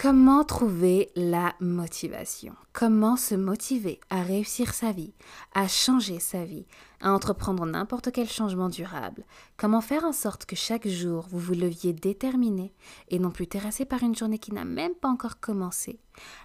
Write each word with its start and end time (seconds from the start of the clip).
Comment 0.00 0.44
trouver 0.44 1.10
la 1.16 1.56
motivation? 1.58 2.54
Comment 2.72 3.16
se 3.16 3.34
motiver 3.34 3.98
à 4.10 4.22
réussir 4.22 4.72
sa 4.72 4.92
vie, 4.92 5.12
à 5.56 5.66
changer 5.66 6.20
sa 6.20 6.44
vie, 6.44 6.66
à 7.00 7.12
entreprendre 7.12 7.66
n'importe 7.66 8.12
quel 8.12 8.28
changement 8.28 8.68
durable? 8.68 9.24
Comment 9.56 9.80
faire 9.80 10.04
en 10.04 10.12
sorte 10.12 10.46
que 10.46 10.54
chaque 10.54 10.86
jour 10.86 11.26
vous 11.28 11.40
vous 11.40 11.54
leviez 11.54 11.94
déterminé 11.94 12.72
et 13.08 13.18
non 13.18 13.32
plus 13.32 13.48
terrassé 13.48 13.84
par 13.84 14.04
une 14.04 14.14
journée 14.14 14.38
qui 14.38 14.54
n'a 14.54 14.64
même 14.64 14.94
pas 14.94 15.08
encore 15.08 15.40
commencé 15.40 15.98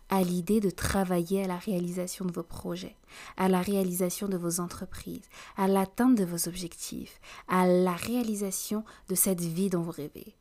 à 0.09 0.23
l'idée 0.23 0.59
de 0.59 0.71
travailler 0.71 1.43
à 1.43 1.47
la 1.47 1.57
réalisation 1.57 2.25
de 2.25 2.31
vos 2.31 2.41
projets, 2.41 2.97
à 3.37 3.49
la 3.49 3.61
réalisation 3.61 4.27
de 4.27 4.37
vos 4.37 4.61
entreprises, 4.61 5.29
à 5.57 5.67
l'atteinte 5.67 6.15
de 6.15 6.25
vos 6.25 6.49
objectifs, 6.49 7.19
à 7.47 7.67
la 7.67 7.93
réalisation 7.93 8.83
de 9.09 9.13
cette 9.13 9.41
vie 9.41 9.69
dont 9.69 9.83
vous 9.83 9.91
rêvez? 9.91 10.33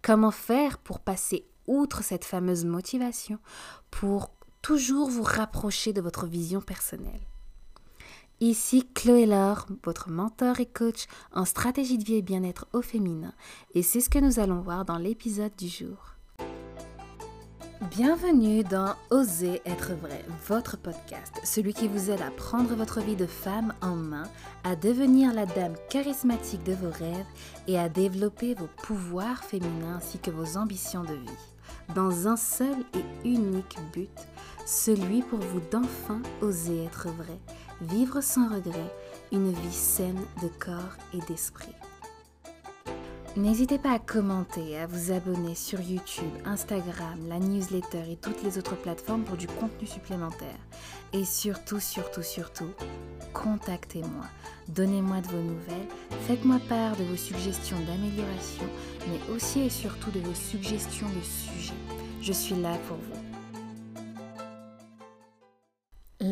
Comment 0.00 0.30
faire 0.30 0.78
pour 0.78 1.00
passer 1.00 1.46
outre 1.66 2.02
cette 2.02 2.24
fameuse 2.24 2.64
motivation 2.64 3.38
pour 3.90 4.30
toujours 4.62 5.10
vous 5.10 5.22
rapprocher 5.22 5.92
de 5.92 6.00
votre 6.00 6.26
vision 6.26 6.60
personnelle. 6.60 7.20
Ici 8.40 8.88
Chloé 8.94 9.26
Laure, 9.26 9.66
votre 9.84 10.10
mentor 10.10 10.58
et 10.60 10.66
coach 10.66 11.06
en 11.32 11.44
stratégie 11.44 11.98
de 11.98 12.04
vie 12.04 12.16
et 12.16 12.22
bien-être 12.22 12.66
au 12.72 12.82
féminin, 12.82 13.32
et 13.74 13.82
c'est 13.82 14.00
ce 14.00 14.10
que 14.10 14.18
nous 14.18 14.40
allons 14.40 14.60
voir 14.60 14.84
dans 14.84 14.98
l'épisode 14.98 15.54
du 15.56 15.68
jour. 15.68 16.14
Bienvenue 17.90 18.64
dans 18.64 18.94
Oser 19.10 19.60
être 19.66 19.92
vrai, 19.94 20.24
votre 20.48 20.76
podcast, 20.76 21.32
celui 21.44 21.74
qui 21.74 21.86
vous 21.86 22.10
aide 22.10 22.22
à 22.22 22.30
prendre 22.30 22.74
votre 22.74 23.00
vie 23.00 23.16
de 23.16 23.26
femme 23.26 23.74
en 23.82 23.94
main, 23.94 24.24
à 24.64 24.74
devenir 24.74 25.32
la 25.32 25.44
dame 25.44 25.74
charismatique 25.90 26.64
de 26.64 26.72
vos 26.72 26.90
rêves 26.90 27.26
et 27.68 27.78
à 27.78 27.88
développer 27.88 28.54
vos 28.54 28.68
pouvoirs 28.82 29.44
féminins 29.44 29.96
ainsi 29.96 30.18
que 30.18 30.30
vos 30.30 30.56
ambitions 30.56 31.04
de 31.04 31.14
vie 31.14 31.53
dans 31.94 32.28
un 32.28 32.36
seul 32.36 32.76
et 32.94 33.28
unique 33.28 33.78
but, 33.92 34.10
celui 34.66 35.22
pour 35.22 35.38
vous 35.38 35.60
d'enfin 35.70 36.20
oser 36.40 36.84
être 36.84 37.08
vrai, 37.08 37.38
vivre 37.80 38.20
sans 38.20 38.48
regret, 38.48 38.94
une 39.32 39.52
vie 39.52 39.72
saine 39.72 40.22
de 40.42 40.48
corps 40.58 40.96
et 41.12 41.20
d'esprit. 41.28 41.74
N'hésitez 43.36 43.78
pas 43.78 43.90
à 43.90 43.98
commenter, 43.98 44.78
à 44.78 44.86
vous 44.86 45.10
abonner 45.10 45.56
sur 45.56 45.80
YouTube, 45.80 46.30
Instagram, 46.44 47.18
la 47.28 47.40
newsletter 47.40 48.02
et 48.08 48.16
toutes 48.16 48.44
les 48.44 48.58
autres 48.58 48.76
plateformes 48.76 49.24
pour 49.24 49.36
du 49.36 49.48
contenu 49.48 49.88
supplémentaire. 49.88 50.60
Et 51.12 51.24
surtout, 51.24 51.80
surtout, 51.80 52.22
surtout, 52.22 52.70
contactez-moi. 53.32 54.26
Donnez-moi 54.68 55.20
de 55.20 55.26
vos 55.26 55.42
nouvelles, 55.42 55.88
faites-moi 56.28 56.60
part 56.68 56.96
de 56.96 57.02
vos 57.02 57.16
suggestions 57.16 57.80
d'amélioration, 57.80 58.66
mais 59.08 59.34
aussi 59.34 59.62
et 59.62 59.70
surtout 59.70 60.12
de 60.12 60.20
vos 60.20 60.34
suggestions 60.34 61.08
de 61.08 61.22
sujets. 61.22 61.74
Je 62.22 62.32
suis 62.32 62.54
là 62.54 62.78
pour 62.86 62.98
vous. 62.98 63.23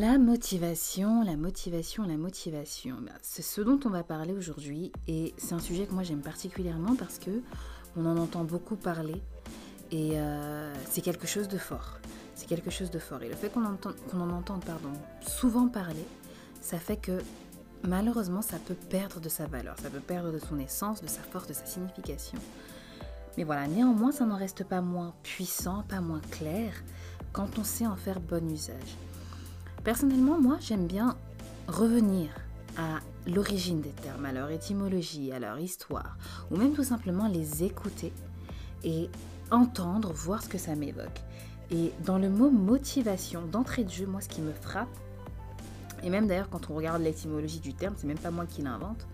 La 0.00 0.16
motivation, 0.16 1.22
la 1.22 1.36
motivation, 1.36 2.04
la 2.04 2.16
motivation. 2.16 2.96
Ben, 3.02 3.12
c'est 3.20 3.42
ce 3.42 3.60
dont 3.60 3.78
on 3.84 3.90
va 3.90 4.02
parler 4.02 4.32
aujourd'hui 4.32 4.90
et 5.06 5.34
c'est 5.36 5.52
un 5.52 5.58
sujet 5.58 5.84
que 5.84 5.92
moi 5.92 6.02
j'aime 6.02 6.22
particulièrement 6.22 6.96
parce 6.96 7.18
que 7.18 7.42
on 7.94 8.06
en 8.06 8.16
entend 8.16 8.42
beaucoup 8.44 8.76
parler 8.76 9.20
et 9.90 10.12
euh, 10.14 10.72
c'est 10.88 11.02
quelque 11.02 11.26
chose 11.26 11.46
de 11.46 11.58
fort. 11.58 11.98
C'est 12.34 12.46
quelque 12.46 12.70
chose 12.70 12.90
de 12.90 12.98
fort. 12.98 13.22
Et 13.22 13.28
le 13.28 13.34
fait 13.34 13.50
qu'on 13.50 13.66
en 13.66 14.30
entende 14.30 14.64
souvent 15.20 15.68
parler, 15.68 16.06
ça 16.62 16.78
fait 16.78 16.96
que 16.96 17.18
malheureusement 17.82 18.40
ça 18.40 18.56
peut 18.56 18.76
perdre 18.88 19.20
de 19.20 19.28
sa 19.28 19.46
valeur, 19.46 19.76
ça 19.78 19.90
peut 19.90 20.00
perdre 20.00 20.32
de 20.32 20.38
son 20.38 20.58
essence, 20.58 21.02
de 21.02 21.06
sa 21.06 21.20
force, 21.20 21.48
de 21.48 21.52
sa 21.52 21.66
signification. 21.66 22.38
Mais 23.36 23.44
voilà, 23.44 23.66
néanmoins 23.66 24.10
ça 24.10 24.24
n'en 24.24 24.38
reste 24.38 24.64
pas 24.64 24.80
moins 24.80 25.12
puissant, 25.22 25.84
pas 25.86 26.00
moins 26.00 26.22
clair 26.30 26.72
quand 27.34 27.58
on 27.58 27.64
sait 27.64 27.86
en 27.86 27.96
faire 27.96 28.20
bon 28.20 28.50
usage. 28.50 28.96
Personnellement, 29.84 30.40
moi, 30.40 30.58
j'aime 30.60 30.86
bien 30.86 31.16
revenir 31.66 32.30
à 32.78 33.00
l'origine 33.26 33.80
des 33.80 33.90
termes, 33.90 34.24
à 34.24 34.32
leur 34.32 34.50
étymologie, 34.50 35.32
à 35.32 35.40
leur 35.40 35.58
histoire, 35.58 36.16
ou 36.50 36.56
même 36.56 36.72
tout 36.72 36.84
simplement 36.84 37.26
les 37.26 37.64
écouter 37.64 38.12
et 38.84 39.10
entendre, 39.50 40.12
voir 40.12 40.40
ce 40.42 40.48
que 40.48 40.58
ça 40.58 40.76
m'évoque. 40.76 41.20
Et 41.72 41.92
dans 42.04 42.18
le 42.18 42.30
mot 42.30 42.48
motivation, 42.48 43.42
d'entrée 43.44 43.82
de 43.82 43.90
jeu, 43.90 44.06
moi, 44.06 44.20
ce 44.20 44.28
qui 44.28 44.40
me 44.40 44.52
frappe, 44.52 44.88
et 46.04 46.10
même 46.10 46.28
d'ailleurs 46.28 46.48
quand 46.48 46.70
on 46.70 46.74
regarde 46.74 47.02
l'étymologie 47.02 47.60
du 47.60 47.74
terme, 47.74 47.94
c'est 47.96 48.06
même 48.06 48.18
pas 48.18 48.30
moi 48.30 48.46
qui 48.46 48.62
l'invente, 48.62 49.06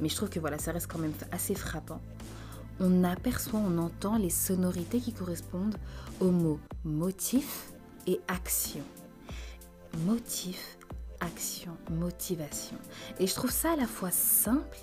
mais 0.00 0.08
je 0.08 0.14
trouve 0.14 0.30
que 0.30 0.38
voilà, 0.38 0.58
ça 0.58 0.70
reste 0.70 0.86
quand 0.86 0.98
même 0.98 1.12
assez 1.32 1.56
frappant. 1.56 2.00
On 2.78 3.02
aperçoit, 3.02 3.58
on 3.58 3.78
entend 3.78 4.16
les 4.16 4.30
sonorités 4.30 5.00
qui 5.00 5.12
correspondent 5.12 5.76
aux 6.20 6.30
mots 6.30 6.60
motif 6.84 7.72
et 8.06 8.20
action 8.28 8.84
motif, 10.04 10.78
action, 11.20 11.76
motivation. 11.90 12.76
Et 13.18 13.26
je 13.26 13.34
trouve 13.34 13.50
ça 13.50 13.72
à 13.72 13.76
la 13.76 13.86
fois 13.86 14.10
simple 14.10 14.78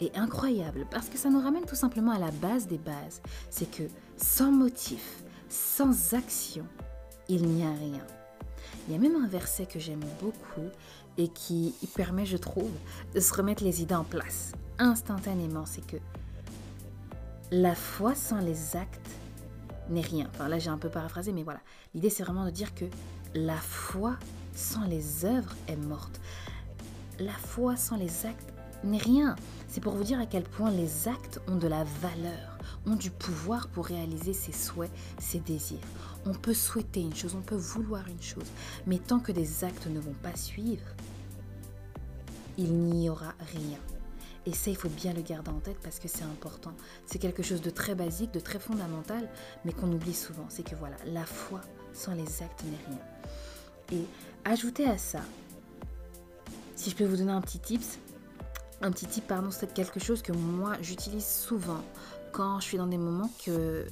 et 0.00 0.10
incroyable 0.14 0.86
parce 0.90 1.08
que 1.08 1.18
ça 1.18 1.30
nous 1.30 1.40
ramène 1.40 1.64
tout 1.64 1.74
simplement 1.74 2.12
à 2.12 2.18
la 2.18 2.30
base 2.30 2.66
des 2.66 2.78
bases. 2.78 3.20
C'est 3.50 3.70
que 3.70 3.84
sans 4.16 4.50
motif, 4.50 5.22
sans 5.48 6.14
action, 6.14 6.66
il 7.28 7.46
n'y 7.46 7.64
a 7.64 7.72
rien. 7.72 8.06
Il 8.86 8.94
y 8.94 8.96
a 8.96 9.00
même 9.00 9.22
un 9.22 9.28
verset 9.28 9.66
que 9.66 9.78
j'aime 9.78 10.04
beaucoup 10.20 10.68
et 11.16 11.28
qui 11.28 11.74
permet, 11.94 12.26
je 12.26 12.36
trouve, 12.36 12.70
de 13.14 13.20
se 13.20 13.34
remettre 13.34 13.62
les 13.64 13.82
idées 13.82 13.94
en 13.94 14.04
place 14.04 14.52
instantanément. 14.78 15.66
C'est 15.66 15.86
que 15.86 15.96
la 17.50 17.74
foi 17.74 18.14
sans 18.14 18.40
les 18.40 18.76
actes 18.76 19.10
n'est 19.90 20.00
rien. 20.00 20.28
Enfin 20.34 20.48
là 20.48 20.58
j'ai 20.58 20.70
un 20.70 20.78
peu 20.78 20.88
paraphrasé, 20.88 21.32
mais 21.32 21.42
voilà. 21.42 21.60
L'idée 21.94 22.10
c'est 22.10 22.22
vraiment 22.22 22.44
de 22.44 22.50
dire 22.50 22.74
que 22.74 22.84
la 23.34 23.56
foi 23.56 24.16
sans 24.58 24.84
les 24.86 25.24
œuvres 25.24 25.54
est 25.68 25.76
morte. 25.76 26.20
La 27.20 27.32
foi 27.32 27.76
sans 27.76 27.96
les 27.96 28.26
actes 28.26 28.52
n'est 28.82 28.98
rien. 28.98 29.36
C'est 29.68 29.80
pour 29.80 29.94
vous 29.94 30.02
dire 30.02 30.20
à 30.20 30.26
quel 30.26 30.42
point 30.42 30.70
les 30.70 31.08
actes 31.08 31.40
ont 31.46 31.56
de 31.56 31.68
la 31.68 31.84
valeur, 31.84 32.58
ont 32.86 32.96
du 32.96 33.10
pouvoir 33.10 33.68
pour 33.68 33.86
réaliser 33.86 34.32
ses 34.32 34.52
souhaits, 34.52 34.90
ses 35.18 35.38
désirs. 35.38 35.78
On 36.26 36.34
peut 36.34 36.54
souhaiter 36.54 37.00
une 37.00 37.14
chose, 37.14 37.36
on 37.36 37.42
peut 37.42 37.56
vouloir 37.56 38.06
une 38.08 38.22
chose, 38.22 38.46
mais 38.86 38.98
tant 38.98 39.20
que 39.20 39.32
des 39.32 39.64
actes 39.64 39.86
ne 39.86 40.00
vont 40.00 40.16
pas 40.22 40.36
suivre, 40.36 40.86
il 42.56 42.72
n'y 42.72 43.08
aura 43.08 43.34
rien. 43.54 43.78
Et 44.44 44.52
ça, 44.52 44.70
il 44.70 44.76
faut 44.76 44.88
bien 44.88 45.12
le 45.12 45.22
garder 45.22 45.50
en 45.50 45.60
tête 45.60 45.78
parce 45.82 45.98
que 46.00 46.08
c'est 46.08 46.24
important. 46.24 46.72
C'est 47.06 47.18
quelque 47.18 47.42
chose 47.42 47.60
de 47.60 47.70
très 47.70 47.94
basique, 47.94 48.32
de 48.32 48.40
très 48.40 48.58
fondamental, 48.58 49.28
mais 49.64 49.72
qu'on 49.72 49.92
oublie 49.92 50.14
souvent. 50.14 50.46
C'est 50.48 50.68
que 50.68 50.74
voilà, 50.74 50.96
la 51.06 51.24
foi 51.24 51.60
sans 51.92 52.14
les 52.14 52.42
actes 52.42 52.64
n'est 52.64 52.86
rien. 52.86 52.98
Et 53.92 54.04
ajoutez 54.44 54.86
à 54.86 54.98
ça, 54.98 55.20
si 56.76 56.90
je 56.90 56.96
peux 56.96 57.04
vous 57.04 57.16
donner 57.16 57.32
un 57.32 57.40
petit 57.40 57.58
tips, 57.58 57.98
un 58.80 58.90
petit 58.90 59.06
tip, 59.06 59.26
pardon, 59.26 59.50
c'est 59.50 59.72
quelque 59.72 59.98
chose 59.98 60.22
que 60.22 60.32
moi 60.32 60.74
j'utilise 60.80 61.26
souvent 61.26 61.82
quand 62.32 62.60
je 62.60 62.64
suis 62.66 62.78
dans 62.78 62.86
des 62.86 62.98
moments 62.98 63.30
que 63.44 63.86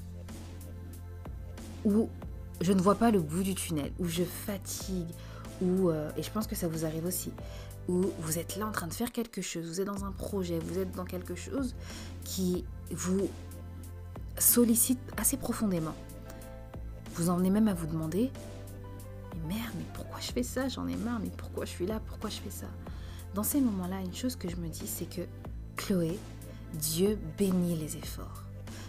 où 1.84 2.08
je 2.60 2.72
ne 2.72 2.80
vois 2.80 2.94
pas 2.94 3.10
le 3.10 3.20
bout 3.20 3.42
du 3.42 3.54
tunnel, 3.54 3.92
où 3.98 4.06
je 4.06 4.22
fatigue, 4.22 5.08
où, 5.60 5.90
euh, 5.90 6.10
et 6.16 6.22
je 6.22 6.30
pense 6.30 6.46
que 6.46 6.54
ça 6.54 6.68
vous 6.68 6.84
arrive 6.84 7.06
aussi, 7.06 7.32
où 7.88 8.06
vous 8.20 8.38
êtes 8.38 8.56
là 8.56 8.66
en 8.66 8.72
train 8.72 8.86
de 8.86 8.94
faire 8.94 9.12
quelque 9.12 9.42
chose, 9.42 9.66
vous 9.66 9.80
êtes 9.80 9.86
dans 9.86 10.04
un 10.04 10.12
projet, 10.12 10.58
vous 10.58 10.78
êtes 10.78 10.92
dans 10.92 11.04
quelque 11.04 11.34
chose 11.34 11.74
qui 12.24 12.64
vous 12.90 13.28
sollicite 14.38 14.98
assez 15.16 15.36
profondément. 15.36 15.94
Vous 17.14 17.30
en 17.30 17.36
venez 17.36 17.50
même 17.50 17.68
à 17.68 17.74
vous 17.74 17.86
demander, 17.86 18.30
mais 19.36 19.54
merde, 19.54 19.72
mais 19.76 19.84
pourquoi 19.94 20.20
je 20.20 20.32
fais 20.32 20.42
ça? 20.42 20.68
J'en 20.68 20.86
ai 20.86 20.96
marre, 20.96 21.20
mais 21.20 21.30
pourquoi 21.36 21.64
je 21.64 21.70
suis 21.70 21.86
là? 21.86 22.00
Pourquoi 22.06 22.30
je 22.30 22.40
fais 22.40 22.50
ça? 22.50 22.66
Dans 23.34 23.42
ces 23.42 23.60
moments-là, 23.60 24.00
une 24.00 24.14
chose 24.14 24.36
que 24.36 24.48
je 24.48 24.56
me 24.56 24.68
dis, 24.68 24.86
c'est 24.86 25.08
que 25.08 25.22
Chloé, 25.76 26.18
Dieu 26.74 27.18
bénit 27.36 27.76
les 27.76 27.96
efforts. 27.96 28.42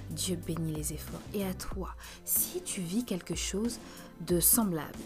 Dieu 0.09 0.37
bénit 0.37 0.73
les 0.73 0.93
efforts. 0.93 1.21
Et 1.33 1.45
à 1.45 1.53
toi, 1.53 1.93
si 2.23 2.61
tu 2.61 2.81
vis 2.81 3.03
quelque 3.03 3.35
chose 3.35 3.79
de 4.25 4.39
semblable, 4.39 4.97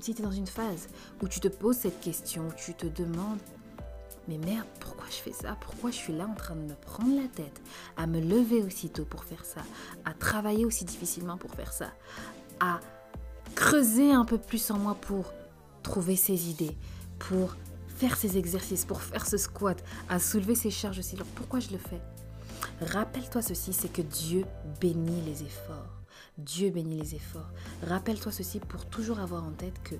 si 0.00 0.14
tu 0.14 0.22
es 0.22 0.24
dans 0.24 0.32
une 0.32 0.46
phase 0.46 0.88
où 1.22 1.28
tu 1.28 1.40
te 1.40 1.48
poses 1.48 1.76
cette 1.76 2.00
question, 2.00 2.48
où 2.48 2.52
tu 2.56 2.74
te 2.74 2.86
demandes, 2.86 3.38
mais 4.28 4.38
merde, 4.38 4.66
pourquoi 4.78 5.06
je 5.10 5.16
fais 5.16 5.32
ça? 5.32 5.56
Pourquoi 5.60 5.90
je 5.90 5.96
suis 5.96 6.12
là 6.12 6.26
en 6.26 6.34
train 6.34 6.54
de 6.54 6.62
me 6.62 6.74
prendre 6.74 7.20
la 7.20 7.28
tête, 7.28 7.60
à 7.96 8.06
me 8.06 8.20
lever 8.20 8.62
aussitôt 8.62 9.04
pour 9.04 9.24
faire 9.24 9.44
ça, 9.44 9.62
à 10.04 10.14
travailler 10.14 10.64
aussi 10.64 10.84
difficilement 10.84 11.36
pour 11.36 11.54
faire 11.54 11.72
ça, 11.72 11.90
à 12.60 12.80
creuser 13.54 14.12
un 14.12 14.24
peu 14.24 14.38
plus 14.38 14.70
en 14.70 14.78
moi 14.78 14.96
pour 15.00 15.32
trouver 15.82 16.16
ces 16.16 16.48
idées, 16.50 16.76
pour 17.18 17.56
faire 17.88 18.16
ces 18.16 18.38
exercices, 18.38 18.84
pour 18.84 19.02
faire 19.02 19.26
ce 19.26 19.36
squat, 19.36 19.82
à 20.08 20.18
soulever 20.18 20.54
ces 20.54 20.70
charges 20.70 20.98
aussi. 20.98 21.16
Alors 21.16 21.26
pourquoi 21.28 21.60
je 21.60 21.70
le 21.70 21.78
fais? 21.78 22.00
Rappelle-toi 22.80 23.42
ceci, 23.42 23.72
c'est 23.72 23.92
que 23.92 24.02
Dieu 24.02 24.44
bénit 24.80 25.22
les 25.22 25.42
efforts. 25.42 26.02
Dieu 26.38 26.70
bénit 26.70 26.98
les 26.98 27.14
efforts. 27.14 27.50
Rappelle-toi 27.86 28.32
ceci 28.32 28.58
pour 28.60 28.86
toujours 28.86 29.20
avoir 29.20 29.44
en 29.44 29.50
tête 29.50 29.82
que 29.82 29.96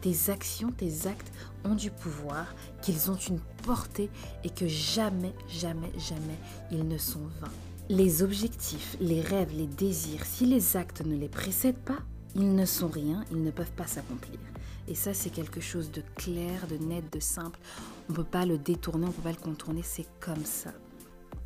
tes 0.00 0.30
actions, 0.30 0.70
tes 0.70 1.06
actes 1.06 1.32
ont 1.64 1.74
du 1.74 1.90
pouvoir, 1.90 2.46
qu'ils 2.82 3.10
ont 3.10 3.16
une 3.16 3.40
portée 3.64 4.10
et 4.44 4.50
que 4.50 4.68
jamais, 4.68 5.34
jamais, 5.48 5.90
jamais 5.98 6.38
ils 6.70 6.86
ne 6.86 6.98
sont 6.98 7.26
vains. 7.40 7.52
Les 7.88 8.22
objectifs, 8.22 8.96
les 9.00 9.22
rêves, 9.22 9.52
les 9.54 9.66
désirs, 9.66 10.24
si 10.24 10.44
les 10.44 10.76
actes 10.76 11.04
ne 11.04 11.16
les 11.16 11.28
précèdent 11.28 11.78
pas, 11.78 11.98
ils 12.34 12.54
ne 12.54 12.64
sont 12.64 12.88
rien, 12.88 13.24
ils 13.30 13.42
ne 13.42 13.50
peuvent 13.50 13.72
pas 13.72 13.86
s'accomplir. 13.86 14.38
Et 14.86 14.94
ça, 14.94 15.12
c'est 15.12 15.30
quelque 15.30 15.60
chose 15.60 15.90
de 15.90 16.02
clair, 16.16 16.66
de 16.66 16.76
net, 16.76 17.12
de 17.12 17.20
simple. 17.20 17.58
On 18.08 18.12
ne 18.12 18.16
peut 18.16 18.24
pas 18.24 18.46
le 18.46 18.56
détourner, 18.56 19.04
on 19.04 19.08
ne 19.08 19.12
peut 19.12 19.22
pas 19.22 19.30
le 19.32 19.36
contourner, 19.36 19.82
c'est 19.82 20.06
comme 20.20 20.44
ça. 20.44 20.70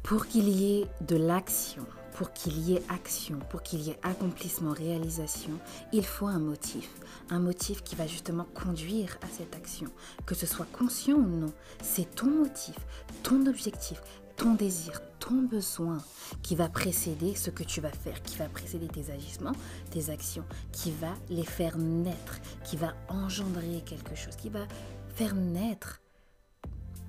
Pour 0.03 0.27
qu'il 0.27 0.49
y 0.49 0.81
ait 0.81 0.87
de 1.01 1.17
l'action, 1.17 1.85
pour 2.15 2.33
qu'il 2.33 2.59
y 2.59 2.75
ait 2.75 2.83
action, 2.89 3.39
pour 3.51 3.63
qu'il 3.63 3.81
y 3.81 3.91
ait 3.91 3.99
accomplissement, 4.03 4.73
réalisation, 4.73 5.59
il 5.93 6.05
faut 6.05 6.27
un 6.27 6.39
motif. 6.39 6.91
Un 7.31 7.41
motif 7.41 7.83
qui 7.83 7.97
va 7.97 8.07
justement 8.07 8.47
conduire 8.55 9.19
à 9.23 9.27
cette 9.27 9.57
action. 9.57 9.89
Que 10.27 10.35
ce 10.35 10.47
soit 10.47 10.67
conscient 10.73 11.17
ou 11.17 11.27
non, 11.27 11.53
c'est 11.83 12.15
ton 12.15 12.27
motif, 12.27 12.77
ton 13.23 13.47
objectif, 13.47 14.01
ton 14.37 14.55
désir, 14.55 15.01
ton 15.19 15.43
besoin 15.43 15.99
qui 16.43 16.57
va 16.57 16.69
précéder 16.69 17.35
ce 17.35 17.51
que 17.51 17.63
tu 17.63 17.81
vas 17.81 17.91
faire, 17.91 18.23
qui 18.23 18.37
va 18.37 18.47
précéder 18.47 18.89
tes 18.89 19.13
agissements, 19.13 19.53
tes 19.91 20.11
actions, 20.11 20.45
qui 20.73 20.91
va 20.93 21.15
les 21.31 21.45
faire 21.45 21.79
naître, 21.79 22.41
qui 22.65 22.77
va 22.77 22.95
engendrer 23.09 23.83
quelque 23.87 24.15
chose, 24.15 24.37
qui 24.37 24.49
va 24.49 24.67
faire 25.15 25.35
naître 25.35 26.01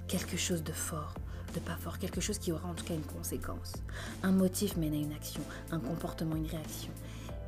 quelque 0.07 0.37
chose 0.37 0.63
de 0.63 0.71
fort, 0.71 1.15
de 1.53 1.59
pas 1.59 1.75
fort, 1.75 1.97
quelque 1.97 2.21
chose 2.21 2.37
qui 2.37 2.51
aura 2.51 2.67
en 2.67 2.73
tout 2.73 2.85
cas 2.85 2.93
une 2.93 3.01
conséquence. 3.01 3.73
Un 4.21 4.31
motif 4.31 4.77
mène 4.77 4.93
à 4.93 4.97
une 4.97 5.13
action, 5.13 5.41
un 5.71 5.79
comportement, 5.79 6.35
une 6.35 6.47
réaction. 6.47 6.91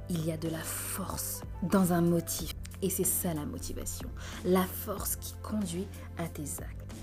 Il 0.10 0.26
y 0.26 0.32
a 0.32 0.38
de 0.38 0.50
la 0.50 0.60
force 0.60 1.42
dans 1.64 1.94
un 1.94 2.02
motif. 2.02 2.54
Et 2.82 2.90
c'est 2.90 3.06
ça 3.06 3.34
la 3.34 3.46
motivation. 3.46 4.10
La 4.44 4.64
force 4.64 5.16
qui 5.16 5.34
conduit 5.42 5.88
à 6.18 6.28
tes 6.28 6.44
actes. 6.60 6.96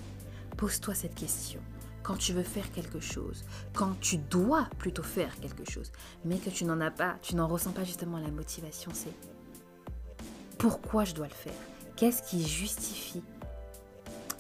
Pose-toi 0.57 0.95
cette 0.95 1.15
question. 1.15 1.61
Quand 2.03 2.17
tu 2.17 2.33
veux 2.33 2.43
faire 2.43 2.71
quelque 2.73 3.01
chose, 3.01 3.45
quand 3.75 3.99
tu 4.01 4.17
dois 4.19 4.69
plutôt 4.79 5.03
faire 5.05 5.39
quelque 5.41 5.69
chose, 5.71 5.93
mais 6.25 6.39
que 6.39 6.51
tu 6.51 6.65
n'en 6.65 6.81
as 6.81 6.91
pas, 6.91 7.17
tu 7.23 7.37
n'en 7.37 7.47
ressens 7.47 7.73
pas 7.73 7.85
justement 7.85 8.19
la 8.19 8.31
motivation, 8.31 8.91
c'est 8.93 9.15
pourquoi 10.59 11.05
je 11.05 11.15
dois 11.15 11.27
le 11.27 11.35
faire? 11.35 11.53
Qu'est-ce 11.97 12.23
qui 12.23 12.47
justifie 12.47 13.23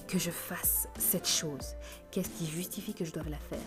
que 0.09 0.19
je 0.19 0.31
fasse 0.31 0.89
cette 0.99 1.29
chose? 1.29 1.75
Qu'est-ce 2.11 2.31
qui 2.31 2.47
justifie 2.47 2.95
que 2.95 3.05
je 3.05 3.13
doive 3.13 3.29
la 3.29 3.39
faire? 3.39 3.59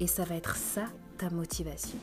Et 0.00 0.06
ça 0.06 0.24
va 0.24 0.34
être 0.34 0.56
ça 0.56 0.86
ta 1.18 1.30
motivation. 1.30 1.98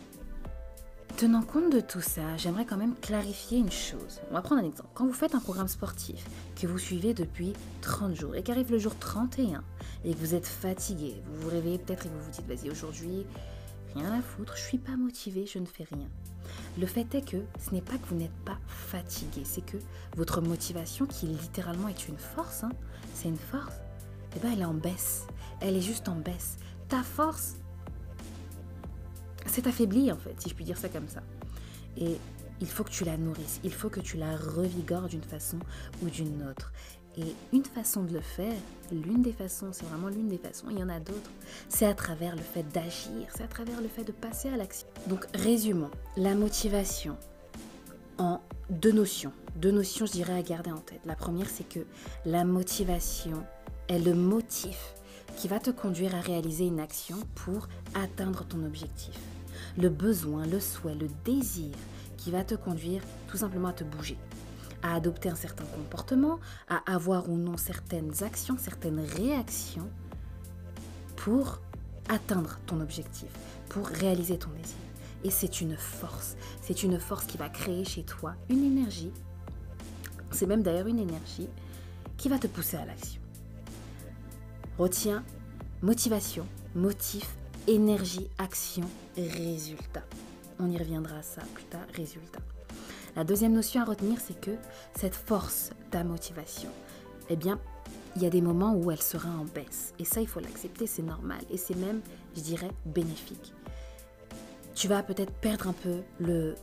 Tenant 1.18 1.44
compte 1.44 1.72
de 1.72 1.81
tout 1.81 2.01
ça, 2.01 2.38
j'aimerais 2.38 2.66
quand 2.66 2.77
même 2.77 2.95
clarifier 2.95 3.60
une 3.60 3.72
chose. 3.72 4.22
On 4.30 4.34
va 4.34 4.42
prendre 4.42 4.62
un 4.62 4.66
exemple. 4.66 4.89
Quand 4.94 5.06
vous 5.06 5.13
faites 5.13 5.36
un 5.36 5.39
programme 5.39 5.68
sportif 5.68 6.25
que 6.60 6.68
vous 6.68 6.80
suivez 6.80 7.13
depuis 7.13 7.54
30 7.81 8.16
jours 8.16 8.36
et 8.36 8.44
qu'arrive 8.44 8.72
le 8.72 8.80
jour 8.80 8.98
31 8.98 9.63
et 10.03 10.13
que 10.13 10.19
vous 10.19 10.36
êtes 10.36 10.48
fatigué, 10.48 11.21
vous 11.25 11.42
vous 11.42 11.50
réveillez 11.50 11.77
peut-être 11.77 12.06
et 12.06 12.09
vous 12.09 12.21
vous 12.21 12.31
dites 12.31 12.48
vas-y 12.48 12.69
aujourd'hui, 12.69 13.25
rien 13.95 14.12
à 14.12 14.21
foutre, 14.21 14.56
je 14.57 14.62
suis 14.62 14.77
pas 14.77 14.95
motivé, 14.98 15.45
je 15.45 15.59
ne 15.59 15.65
fais 15.65 15.86
rien. 15.92 16.07
Le 16.80 16.86
fait 16.86 17.13
est 17.15 17.21
que 17.21 17.38
ce 17.59 17.74
n'est 17.74 17.81
pas 17.81 17.98
que 17.98 18.07
vous 18.07 18.15
n'êtes 18.15 18.36
pas 18.45 18.57
fatigué, 18.68 19.44
c'est 19.45 19.65
que 19.65 19.77
votre 20.15 20.42
motivation, 20.42 21.06
qui 21.06 21.27
littéralement 21.27 21.88
est 21.88 22.07
une 22.07 22.18
force, 22.18 22.63
hein, 22.63 22.71
c'est 23.13 23.27
une 23.30 23.38
force, 23.38 23.75
eh 24.36 24.39
ben 24.39 24.51
elle 24.53 24.62
est 24.62 24.65
en 24.65 24.74
baisse. 24.74 25.27
Elle 25.59 25.75
est 25.75 25.81
juste 25.81 26.09
en 26.09 26.15
baisse. 26.15 26.57
Ta 26.89 27.03
force 27.03 27.56
s'est 29.45 29.68
affaiblie 29.68 30.12
en 30.12 30.18
fait, 30.18 30.39
si 30.39 30.50
je 30.50 30.56
puis 30.56 30.65
dire 30.65 30.77
ça 30.77 30.89
comme 30.89 31.07
ça. 31.07 31.21
Et 31.98 32.18
il 32.59 32.68
faut 32.68 32.83
que 32.83 32.92
tu 32.92 33.06
la 33.06 33.18
nourrisses, 33.18 33.59
il 33.63 33.74
faut 33.74 33.89
que 33.89 34.00
tu 34.00 34.18
la 34.18 34.36
revigores 34.38 35.07
d'une 35.07 35.24
façon 35.24 35.59
ou 36.01 36.09
d'une 36.09 36.48
autre. 36.48 36.71
Et 37.18 37.36
une 37.52 37.66
façon 37.66 38.04
de 38.04 38.13
le 38.13 38.22
faire, 38.22 38.56
l'une 38.92 39.22
des 39.22 39.34
façons, 39.34 39.68
c'est 39.72 39.86
vraiment 39.86 40.08
l'une 40.08 40.30
des 40.30 40.38
façons, 40.38 40.68
il 40.69 40.80
y 40.80 40.84
en 40.84 40.90
a 40.90 41.00
d'autres, 41.00 41.31
c'est 41.68 41.86
à 41.86 41.94
travers 41.94 42.36
le 42.36 42.42
fait 42.42 42.63
d'agir, 42.72 43.28
c'est 43.36 43.44
à 43.44 43.48
travers 43.48 43.81
le 43.81 43.90
fait 43.90 44.06
de 44.06 44.13
passer 44.13 44.48
à 44.48 44.56
l'action. 44.56 44.88
Donc 45.08 45.25
résumons, 45.34 45.92
la 46.16 46.36
motivation 46.36 47.18
en 48.18 48.40
deux 48.69 48.94
notions, 48.94 49.34
deux 49.58 49.72
notions 49.72 50.06
je 50.06 50.13
dirais 50.13 50.38
à 50.38 50.42
garder 50.42 50.72
en 50.72 50.78
tête. 50.78 51.02
La 51.06 51.16
première 51.16 51.50
c'est 51.50 51.68
que 51.68 51.86
la 52.25 52.46
motivation 52.46 53.44
est 53.90 54.00
le 54.00 54.13
motif 54.13 54.94
qui 55.36 55.50
va 55.50 55.60
te 55.60 55.72
conduire 55.72 56.16
à 56.16 56.22
réaliser 56.22 56.66
une 56.66 56.80
action 56.80 57.18
pour 57.36 57.68
atteindre 57.94 58.46
ton 58.46 58.63
objectif. 58.63 59.18
Le 59.78 59.90
besoin, 59.90 60.46
le 60.46 60.60
souhait, 60.60 60.96
le 60.96 61.08
désir 61.25 61.72
qui 62.18 62.31
va 62.31 62.44
te 62.44 62.56
conduire 62.56 63.02
tout 63.28 63.38
simplement 63.38 63.69
à 63.69 63.74
te 63.74 63.84
bouger, 63.84 64.18
à 64.83 64.95
adopter 64.95 65.30
un 65.30 65.36
certain 65.36 65.66
comportement, 65.66 66.39
à 66.68 66.78
avoir 66.92 67.30
ou 67.30 67.38
non 67.38 67.57
certaines 67.57 68.24
actions, 68.24 68.57
certaines 68.57 69.00
réactions 69.00 69.89
pour 71.16 71.60
atteindre 72.10 72.57
ton 72.66 72.81
objectif, 72.81 73.30
pour 73.69 73.88
réaliser 73.88 74.38
ton 74.38 74.50
désir. 74.50 74.78
Et 75.24 75.30
c'est 75.30 75.62
une 75.62 75.78
force, 75.78 76.36
c'est 76.62 76.83
une 76.83 77.00
force 77.00 77.25
qui 77.25 77.38
va 77.38 77.50
créer 77.50 77.86
chez 77.86 78.04
toi 78.04 78.33
une 78.50 78.63
énergie, 78.63 79.12
c'est 80.31 80.48
même 80.48 80.63
d'ailleurs 80.63 80.88
une 80.88 81.00
énergie 81.00 81.48
qui 82.18 82.30
va 82.30 82.39
te 82.39 82.48
pousser 82.48 82.77
à 82.77 82.86
l'action. 82.86 83.22
Retiens 84.80 85.24
motivation, 85.81 86.45
motif, 86.75 87.27
énergie, 87.68 88.27
action, 88.38 88.88
résultat. 89.18 90.04
On 90.60 90.69
y 90.69 90.77
reviendra 90.77 91.18
à 91.18 91.24
ça 91.24 91.42
plus 91.54 91.63
tard, 91.66 91.86
résultat. 91.95 92.39
La 93.16 93.24
deuxième 93.25 93.54
notion 93.54 93.81
à 93.81 93.86
retenir, 93.86 94.19
c'est 94.19 94.40
que 94.40 94.52
cette 94.96 95.16
force, 95.16 95.72
ta 95.90 96.04
motivation, 96.04 96.69
eh 97.30 97.36
bien, 97.36 97.60
il 98.16 98.24
y 98.24 98.25
a 98.25 98.30
des 98.30 98.42
moments 98.42 98.74
où 98.74 98.90
elle 98.92 99.02
sera 99.02 99.30
en 99.30 99.46
baisse. 99.46 99.94
Et 100.00 100.06
ça, 100.06 100.22
il 100.22 100.28
faut 100.28 100.40
l'accepter, 100.40 100.88
c'est 100.88 101.02
normal. 101.02 101.40
Et 101.50 101.58
c'est 101.58 101.75
même, 101.75 102.02
je 102.36 102.42
dirais, 102.42 102.72
bénéfique. 102.86 103.54
Tu 104.75 104.88
vas 104.88 105.04
peut-être 105.04 105.31
perdre 105.34 105.68
un 105.68 105.74
peu 105.74 106.02
le, 106.19 106.56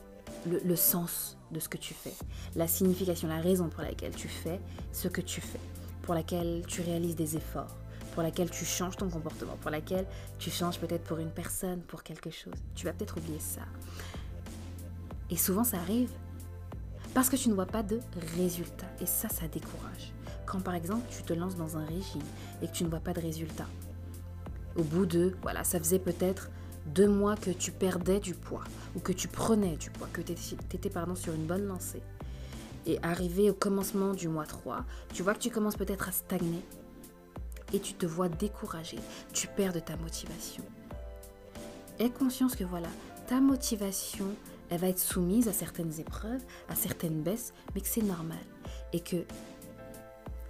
le, 0.45 0.75
sens 0.75 1.37
de 1.51 1.59
ce 1.59 1.69
que 1.69 1.77
tu 1.77 1.93
fais, 1.93 2.13
la 2.55 2.67
signification, 2.67 3.27
la 3.27 3.39
raison 3.39 3.69
pour 3.69 3.83
laquelle 3.83 4.15
tu 4.15 4.27
fais 4.27 4.59
ce 4.91 5.07
que 5.07 5.21
tu 5.21 5.41
fais, 5.41 5.59
pour 6.01 6.15
laquelle 6.15 6.63
tu 6.67 6.81
réalises 6.81 7.15
des 7.15 7.37
efforts, 7.37 7.75
pour 8.13 8.23
laquelle 8.23 8.49
tu 8.49 8.65
changes 8.65 8.97
ton 8.97 9.09
comportement, 9.09 9.55
pour 9.61 9.69
laquelle 9.69 10.07
tu 10.39 10.49
changes 10.49 10.79
peut-être 10.79 11.03
pour 11.03 11.19
une 11.19 11.29
personne, 11.29 11.81
pour 11.81 12.03
quelque 12.03 12.31
chose. 12.31 12.55
Tu 12.75 12.85
vas 12.85 12.93
peut-être 12.93 13.17
oublier 13.17 13.39
ça. 13.39 13.61
Et 15.29 15.37
souvent, 15.37 15.63
ça 15.63 15.77
arrive 15.77 16.09
parce 17.13 17.29
que 17.29 17.35
tu 17.35 17.49
ne 17.49 17.53
vois 17.53 17.65
pas 17.65 17.83
de 17.83 17.99
résultat. 18.37 18.87
Et 19.01 19.05
ça, 19.05 19.29
ça 19.29 19.47
décourage. 19.47 20.13
Quand 20.45 20.61
par 20.61 20.75
exemple, 20.75 21.05
tu 21.09 21.23
te 21.23 21.33
lances 21.33 21.55
dans 21.55 21.77
un 21.77 21.85
régime 21.85 22.23
et 22.61 22.67
que 22.67 22.71
tu 22.71 22.83
ne 22.83 22.89
vois 22.89 22.99
pas 22.99 23.13
de 23.13 23.21
résultat. 23.21 23.67
Au 24.75 24.83
bout 24.83 25.05
de, 25.05 25.35
voilà, 25.41 25.63
ça 25.63 25.79
faisait 25.79 25.99
peut-être 25.99 26.49
deux 26.87 27.07
mois 27.07 27.35
que 27.35 27.51
tu 27.51 27.71
perdais 27.71 28.19
du 28.19 28.33
poids 28.33 28.63
ou 28.95 28.99
que 28.99 29.11
tu 29.11 29.27
prenais 29.27 29.75
du 29.75 29.89
poids, 29.91 30.07
que 30.11 30.21
tu 30.21 30.33
étais 30.73 30.89
pardon, 30.89 31.15
sur 31.15 31.33
une 31.33 31.45
bonne 31.45 31.65
lancée. 31.65 32.01
Et 32.85 32.97
arrivé 33.03 33.49
au 33.49 33.53
commencement 33.53 34.13
du 34.13 34.27
mois 34.27 34.45
3, 34.45 34.85
tu 35.13 35.21
vois 35.21 35.33
que 35.33 35.39
tu 35.39 35.51
commences 35.51 35.75
peut-être 35.75 36.07
à 36.07 36.11
stagner 36.11 36.63
et 37.73 37.79
tu 37.79 37.93
te 37.93 38.05
vois 38.05 38.29
découragé, 38.29 38.97
tu 39.33 39.47
perds 39.47 39.73
de 39.73 39.79
ta 39.79 39.95
motivation. 39.97 40.63
Aie 41.99 42.09
conscience 42.09 42.55
que 42.55 42.63
voilà, 42.63 42.87
ta 43.27 43.41
motivation 43.41 44.25
elle 44.69 44.79
va 44.79 44.87
être 44.87 44.99
soumise 44.99 45.47
à 45.47 45.53
certaines 45.53 45.99
épreuves, 45.99 46.41
à 46.67 46.75
certaines 46.75 47.21
baisses, 47.21 47.53
mais 47.73 47.81
que 47.81 47.87
c'est 47.87 48.01
normal. 48.01 48.37
Et 48.93 48.99
que 48.99 49.17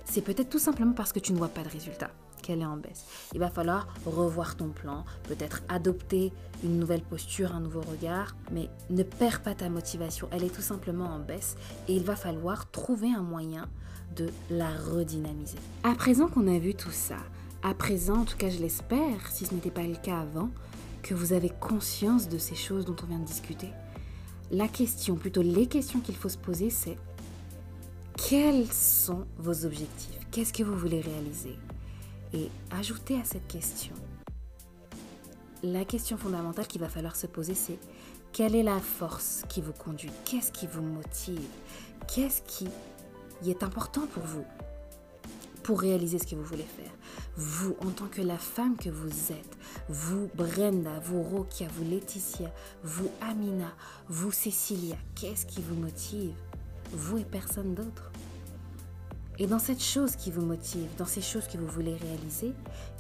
c'est 0.06 0.22
peut-être 0.22 0.50
tout 0.50 0.60
simplement 0.60 0.94
parce 0.94 1.14
que 1.14 1.20
tu 1.20 1.34
ne 1.34 1.38
vois 1.38 1.50
pas 1.50 1.64
de 1.64 1.70
résultat 1.70 2.10
qu'elle 2.42 2.62
est 2.62 2.66
en 2.66 2.78
baisse. 2.78 3.06
Il 3.34 3.40
va 3.40 3.50
falloir 3.50 3.88
revoir 4.06 4.56
ton 4.56 4.70
plan, 4.70 5.06
peut-être 5.24 5.62
adopter 5.70 6.34
une 6.64 6.80
nouvelle 6.80 7.02
posture, 7.02 7.54
un 7.54 7.60
nouveau 7.60 7.82
regard, 7.82 8.36
mais 8.52 8.70
ne 8.90 9.04
perds 9.04 9.42
pas 9.42 9.56
ta 9.56 9.70
motivation, 9.70 10.28
elle 10.32 10.44
est 10.44 10.54
tout 10.54 10.62
simplement 10.62 11.06
en 11.06 11.20
baisse 11.20 11.56
et 11.88 11.96
il 11.96 12.04
va 12.04 12.16
falloir 12.16 12.70
trouver 12.72 13.14
un 13.14 13.22
moyen 13.22 13.70
de 14.16 14.30
la 14.50 14.70
redynamiser. 14.70 15.58
À 15.84 15.94
présent 15.94 16.28
qu'on 16.28 16.48
a 16.48 16.58
vu 16.58 16.74
tout 16.74 16.92
ça, 16.92 17.18
à 17.62 17.74
présent, 17.74 18.22
en 18.22 18.26
tout 18.26 18.38
cas 18.38 18.50
je 18.50 18.60
l'espère, 18.60 19.30
si 19.30 19.46
ce 19.46 19.54
n'était 19.54 19.70
pas 19.70 19.84
le 19.84 19.96
cas 19.96 20.22
avant, 20.22 20.50
que 21.04 21.14
vous 21.14 21.34
avez 21.34 21.50
conscience 21.50 22.30
de 22.30 22.38
ces 22.38 22.56
choses 22.56 22.86
dont 22.86 22.96
on 23.04 23.06
vient 23.06 23.20
de 23.20 23.26
discuter, 23.26 23.70
la 24.52 24.68
question, 24.68 25.16
plutôt 25.16 25.42
les 25.42 25.68
questions 25.68 26.00
qu'il 26.00 26.16
faut 26.16 26.30
se 26.30 26.38
poser, 26.38 26.70
c'est 26.70 26.98
quels 28.28 28.72
sont 28.72 29.26
vos 29.38 29.66
objectifs? 29.66 30.20
Qu'est-ce 30.32 30.54
que 30.54 30.64
vous 30.64 30.78
voulez 30.78 31.02
réaliser? 31.02 31.58
Et 32.34 32.50
ajoutez 32.72 33.16
à 33.20 33.24
cette 33.24 33.48
question, 33.48 33.94
la 35.64 35.86
question 35.86 36.18
fondamentale 36.18 36.68
qu'il 36.68 36.82
va 36.82 36.90
falloir 36.90 37.16
se 37.16 37.28
poser, 37.28 37.56
c'est 37.56 37.80
quelle 38.32 38.56
est 38.56 38.64
la 38.64 38.80
force 38.80 39.44
qui 39.50 39.62
vous 39.62 39.74
conduit? 39.74 40.12
Qu'est-ce 40.26 40.52
qui 40.52 40.68
vous 40.68 40.82
motive? 40.82 41.42
Qu'est-ce 42.08 42.42
qui 42.44 42.68
est 43.50 43.64
important 43.64 44.06
pour 44.08 44.24
vous? 44.24 44.46
Pour 45.70 45.82
réaliser 45.82 46.18
ce 46.18 46.26
que 46.26 46.34
vous 46.34 46.44
voulez 46.44 46.64
faire 46.64 46.92
vous, 47.38 47.76
en 47.86 47.92
tant 47.92 48.08
que 48.08 48.24
la 48.24 48.40
femme 48.40 48.76
que 48.76 48.90
vous 48.90 49.32
êtes, 49.32 49.58
vous 49.88 50.28
Brenda, 50.34 51.00
vous 51.04 51.22
Rokia, 51.22 51.68
vous 51.72 51.84
Laetitia, 51.88 52.52
vous 52.84 53.12
Amina, 53.22 53.72
vous 54.08 54.32
Cécilia, 54.32 54.96
qu'est-ce 55.14 55.46
qui 55.46 55.62
vous 55.62 55.76
motive? 55.76 56.34
Vous 56.92 57.20
et 57.20 57.24
personne 57.24 57.76
d'autre. 57.76 58.12
Et 59.38 59.46
dans 59.46 59.60
cette 59.60 59.84
chose 59.84 60.16
qui 60.16 60.32
vous 60.32 60.42
motive, 60.42 60.90
dans 60.98 61.06
ces 61.06 61.22
choses 61.22 61.48
que 61.48 61.60
vous 61.60 61.68
voulez 61.68 61.96
réaliser, 61.98 62.56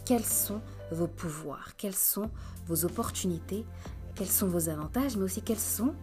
quels 0.06 0.24
sont 0.24 0.62
vos 0.92 1.08
pouvoirs, 1.08 1.76
quelles 1.76 1.96
sont 1.96 2.30
vos 2.68 2.86
opportunités, 2.86 3.66
quels 4.14 4.30
sont 4.30 4.48
vos 4.48 4.70
avantages, 4.70 5.18
mais 5.18 5.24
aussi 5.24 5.42
quels 5.42 5.58
sont 5.58 5.96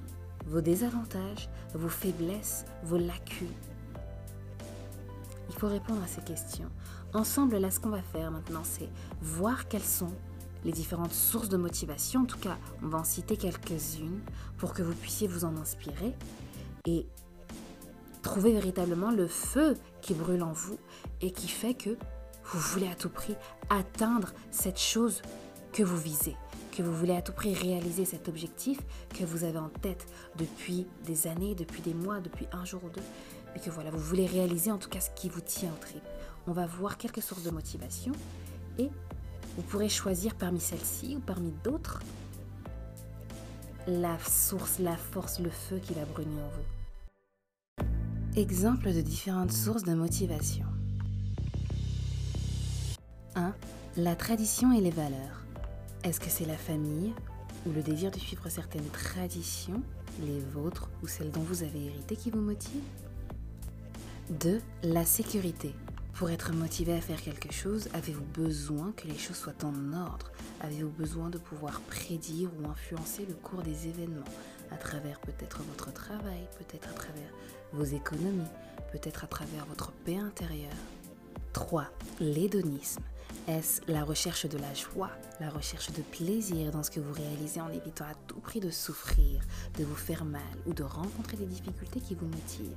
vos 0.47 0.61
désavantages, 0.61 1.49
vos 1.75 1.89
faiblesses, 1.89 2.65
vos 2.83 2.99
lacunes? 2.99 3.76
Il 5.49 5.55
faut 5.55 5.69
répondre 5.69 6.03
à 6.03 6.07
ces 6.07 6.23
questions. 6.23 6.71
Ensemble, 7.15 7.57
là, 7.59 7.71
ce 7.71 7.81
qu'on 7.81 7.91
va 7.91 8.03
faire 8.03 8.31
maintenant, 8.31 8.63
c'est 8.65 8.89
voir 9.21 9.69
quelles 9.69 9.83
sont 9.83 10.13
les 10.65 10.73
différentes 10.73 11.13
sources 11.13 11.49
de 11.49 11.57
motivation. 11.57 12.23
En 12.23 12.27
tout 12.27 12.39
cas, 12.39 12.59
on 12.83 12.89
va 12.89 12.99
en 12.99 13.05
citer 13.05 13.37
quelques-unes 13.37 14.21
pour 14.59 14.75
que 14.75 14.83
vous 14.83 14.95
puissiez 14.95 15.29
vous 15.29 15.45
en 15.45 15.57
inspirer 15.57 16.15
et 16.85 17.07
trouver 18.23 18.53
véritablement 18.53 19.13
le 19.13 19.29
feu 19.29 19.77
qui 20.03 20.15
brûle 20.15 20.43
en 20.43 20.53
vous 20.53 20.79
et 21.21 21.31
qui 21.31 21.47
fait 21.47 21.75
que 21.75 21.97
vous 22.45 22.59
voulez 22.59 22.89
à 22.89 22.95
tout 22.95 23.09
prix 23.09 23.35
atteindre 23.71 24.33
cette 24.51 24.81
chose 24.81 25.23
que 25.73 25.83
vous 25.83 25.97
visez, 25.97 26.37
que 26.77 26.83
vous 26.83 26.93
voulez 26.93 27.15
à 27.15 27.23
tout 27.23 27.33
prix 27.33 27.55
réaliser 27.55 28.05
cet 28.05 28.29
objectif 28.29 28.79
que 29.15 29.25
vous 29.25 29.45
avez 29.45 29.59
en 29.59 29.69
tête 29.69 30.07
depuis 30.37 30.87
des 31.05 31.27
années, 31.27 31.55
depuis 31.55 31.83
des 31.83 31.95
mois, 31.95 32.21
depuis 32.21 32.47
un 32.53 32.65
jour 32.65 32.83
ou 32.85 32.89
deux, 32.89 33.03
et 33.57 33.59
que 33.59 33.71
voilà, 33.71 33.91
vous 33.91 33.99
voulez 33.99 34.27
réaliser 34.27 34.71
en 34.71 34.77
tout 34.77 34.91
cas 34.91 35.01
ce 35.01 35.11
qui 35.17 35.31
vous 35.31 35.41
tient 35.41 35.71
au 35.71 35.81
trip. 35.81 36.03
On 36.47 36.53
va 36.53 36.67
voir 36.67 36.99
quelques 36.99 37.23
sources 37.23 37.43
de 37.43 37.51
motivation 37.51 38.13
et 38.79 38.91
vous 39.57 39.63
pourrez 39.63 39.89
choisir 39.89 40.35
parmi 40.35 40.61
celles-ci 40.61 41.17
ou 41.17 41.21
parmi 41.21 41.53
d'autres 41.65 42.01
la 43.87 44.19
source, 44.19 44.79
la 44.79 44.97
force, 44.97 45.41
le 45.41 45.49
feu 45.49 45.79
qui 45.79 45.95
va 45.95 46.05
brûler 46.05 46.29
en 46.29 46.51
vous. 46.51 47.87
Exemple 48.39 48.93
de 48.93 49.01
différentes 49.01 49.53
sources 49.53 49.85
de 49.85 49.95
motivation. 49.95 50.67
1. 53.37 53.55
La 53.97 54.17
tradition 54.17 54.73
et 54.73 54.81
les 54.81 54.91
valeurs. 54.91 55.45
Est-ce 56.05 56.21
que 56.21 56.29
c'est 56.29 56.45
la 56.45 56.57
famille 56.57 57.15
ou 57.65 57.73
le 57.73 57.83
désir 57.83 58.11
de 58.11 58.19
suivre 58.19 58.49
certaines 58.51 58.89
traditions, 58.91 59.83
les 60.21 60.41
vôtres 60.41 60.91
ou 61.03 61.07
celles 61.07 61.31
dont 61.31 61.41
vous 61.41 61.63
avez 61.63 61.87
hérité 61.87 62.17
qui 62.17 62.31
vous 62.31 62.41
motivent? 62.43 63.06
2. 64.31 64.61
La 64.83 65.05
sécurité. 65.05 65.73
Pour 66.15 66.31
être 66.31 66.53
motivé 66.53 66.95
à 66.95 67.01
faire 67.01 67.21
quelque 67.23 67.53
chose, 67.53 67.89
avez-vous 67.95 68.25
besoin 68.35 68.93
que 68.97 69.07
les 69.07 69.19
choses 69.19 69.37
soient 69.37 69.65
en 69.65 69.93
ordre? 69.93 70.33
Avez-vous 70.63 70.91
besoin 70.91 71.31
de 71.31 71.39
pouvoir 71.39 71.81
prédire 71.83 72.51
ou 72.59 72.69
influencer 72.69 73.25
le 73.27 73.35
cours 73.35 73.63
des 73.63 73.87
événements? 73.87 74.25
À 74.73 74.77
travers 74.77 75.21
peut-être 75.21 75.63
votre 75.63 75.93
travail, 75.93 76.49
peut-être 76.59 76.89
à 76.89 76.93
travers 76.93 77.31
vos 77.73 77.85
économies, 77.85 78.51
peut-être 78.91 79.23
à 79.23 79.29
travers 79.29 79.65
votre 79.67 79.93
paix 80.05 80.17
intérieure 80.17 80.73
3. 81.53 81.85
L'hédonisme. 82.19 83.03
Est-ce 83.47 83.81
la 83.87 84.03
recherche 84.03 84.47
de 84.47 84.59
la 84.59 84.75
joie, 84.75 85.11
la 85.39 85.51
recherche 85.51 85.93
de 85.93 86.03
plaisir 86.03 86.73
dans 86.73 86.83
ce 86.83 86.91
que 86.91 87.01
vous 87.01 87.13
réalisez 87.13 87.61
en 87.61 87.69
évitant 87.69 88.07
à 88.07 88.15
tout 88.27 88.41
prix 88.41 88.59
de 88.59 88.71
souffrir, 88.71 89.41
de 89.79 89.85
vous 89.85 89.95
faire 89.95 90.25
mal 90.25 90.43
ou 90.67 90.73
de 90.73 90.83
rencontrer 90.83 91.37
des 91.37 91.47
difficultés 91.47 92.01
qui 92.01 92.17
vous 92.17 92.27
motivent? 92.27 92.77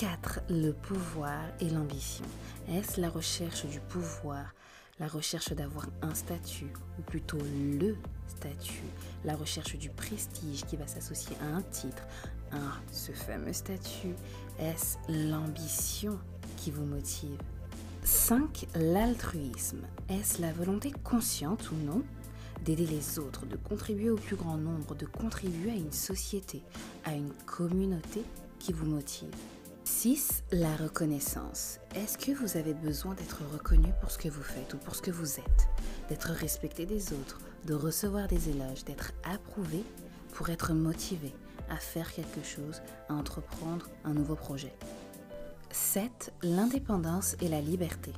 4. 0.00 0.40
Le 0.48 0.72
pouvoir 0.72 1.42
et 1.60 1.68
l'ambition. 1.68 2.24
Est-ce 2.70 2.98
la 3.02 3.10
recherche 3.10 3.66
du 3.66 3.80
pouvoir, 3.80 4.54
la 4.98 5.06
recherche 5.06 5.52
d'avoir 5.52 5.88
un 6.00 6.14
statut, 6.14 6.72
ou 6.98 7.02
plutôt 7.02 7.36
le 7.78 7.98
statut, 8.26 8.86
la 9.26 9.36
recherche 9.36 9.76
du 9.76 9.90
prestige 9.90 10.64
qui 10.64 10.76
va 10.76 10.86
s'associer 10.86 11.36
à 11.42 11.54
un 11.54 11.60
titre, 11.60 12.02
à 12.50 12.80
ce 12.90 13.12
fameux 13.12 13.52
statut? 13.52 14.14
Est-ce 14.58 14.96
l'ambition 15.28 16.18
qui 16.56 16.70
vous 16.70 16.86
motive? 16.86 17.36
5. 18.02 18.68
L'altruisme. 18.76 19.82
Est-ce 20.08 20.40
la 20.40 20.54
volonté 20.54 20.92
consciente 21.04 21.72
ou 21.72 21.74
non 21.74 22.02
d'aider 22.64 22.86
les 22.86 23.18
autres, 23.18 23.44
de 23.44 23.56
contribuer 23.56 24.08
au 24.08 24.16
plus 24.16 24.36
grand 24.36 24.56
nombre, 24.56 24.94
de 24.94 25.04
contribuer 25.04 25.72
à 25.72 25.74
une 25.76 25.92
société, 25.92 26.62
à 27.04 27.12
une 27.12 27.34
communauté 27.44 28.24
qui 28.58 28.72
vous 28.72 28.86
motive? 28.86 29.28
6. 30.02 30.44
La 30.52 30.74
reconnaissance. 30.76 31.78
Est-ce 31.94 32.16
que 32.16 32.32
vous 32.32 32.56
avez 32.56 32.72
besoin 32.72 33.12
d'être 33.14 33.42
reconnu 33.52 33.92
pour 34.00 34.10
ce 34.10 34.16
que 34.16 34.30
vous 34.30 34.42
faites 34.42 34.72
ou 34.72 34.78
pour 34.78 34.94
ce 34.94 35.02
que 35.02 35.10
vous 35.10 35.38
êtes? 35.38 35.68
D'être 36.08 36.30
respecté 36.30 36.86
des 36.86 37.12
autres, 37.12 37.38
de 37.66 37.74
recevoir 37.74 38.26
des 38.26 38.48
éloges, 38.48 38.82
d'être 38.86 39.12
approuvé 39.24 39.84
pour 40.32 40.48
être 40.48 40.72
motivé 40.72 41.34
à 41.68 41.76
faire 41.76 42.10
quelque 42.14 42.42
chose, 42.42 42.80
à 43.10 43.12
entreprendre 43.12 43.90
un 44.04 44.14
nouveau 44.14 44.36
projet? 44.36 44.72
7. 45.70 46.32
L'indépendance 46.44 47.36
et 47.42 47.48
la 47.48 47.60
liberté. 47.60 48.14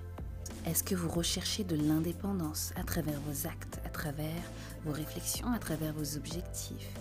Est-ce 0.66 0.84
que 0.84 0.94
vous 0.94 1.08
recherchez 1.08 1.64
de 1.64 1.74
l'indépendance 1.74 2.72
à 2.76 2.84
travers 2.84 3.18
vos 3.22 3.48
actes, 3.48 3.80
à 3.84 3.88
travers 3.88 4.44
vos 4.84 4.92
réflexions, 4.92 5.52
à 5.52 5.58
travers 5.58 5.92
vos 5.94 6.16
objectifs? 6.16 6.94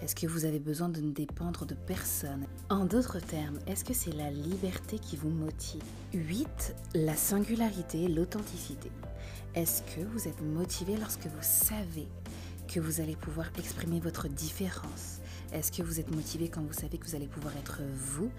Est-ce 0.00 0.14
que 0.14 0.28
vous 0.28 0.44
avez 0.44 0.60
besoin 0.60 0.88
de 0.88 1.00
ne 1.00 1.10
dépendre 1.10 1.66
de 1.66 1.74
personne? 1.74 2.46
En 2.72 2.86
d'autres 2.86 3.18
termes, 3.20 3.58
est-ce 3.66 3.84
que 3.84 3.92
c'est 3.92 4.14
la 4.14 4.30
liberté 4.30 4.98
qui 4.98 5.18
vous 5.18 5.28
motive? 5.28 5.82
8. 6.14 6.74
La 6.94 7.14
singularité, 7.14 8.08
l'authenticité. 8.08 8.90
Est-ce 9.54 9.82
que 9.82 10.00
vous 10.00 10.26
êtes 10.26 10.40
motivé 10.40 10.96
lorsque 10.96 11.26
vous 11.26 11.42
savez 11.42 12.08
que 12.72 12.80
vous 12.80 13.02
allez 13.02 13.14
pouvoir 13.14 13.50
exprimer 13.58 14.00
votre 14.00 14.26
différence? 14.26 15.18
Est-ce 15.52 15.70
que 15.70 15.82
vous 15.82 16.00
êtes 16.00 16.10
motivé 16.16 16.48
quand 16.48 16.62
vous 16.62 16.72
savez 16.72 16.96
que 16.96 17.06
vous 17.06 17.14
allez 17.14 17.26
pouvoir 17.26 17.54
être 17.58 17.82
vous 17.94 18.30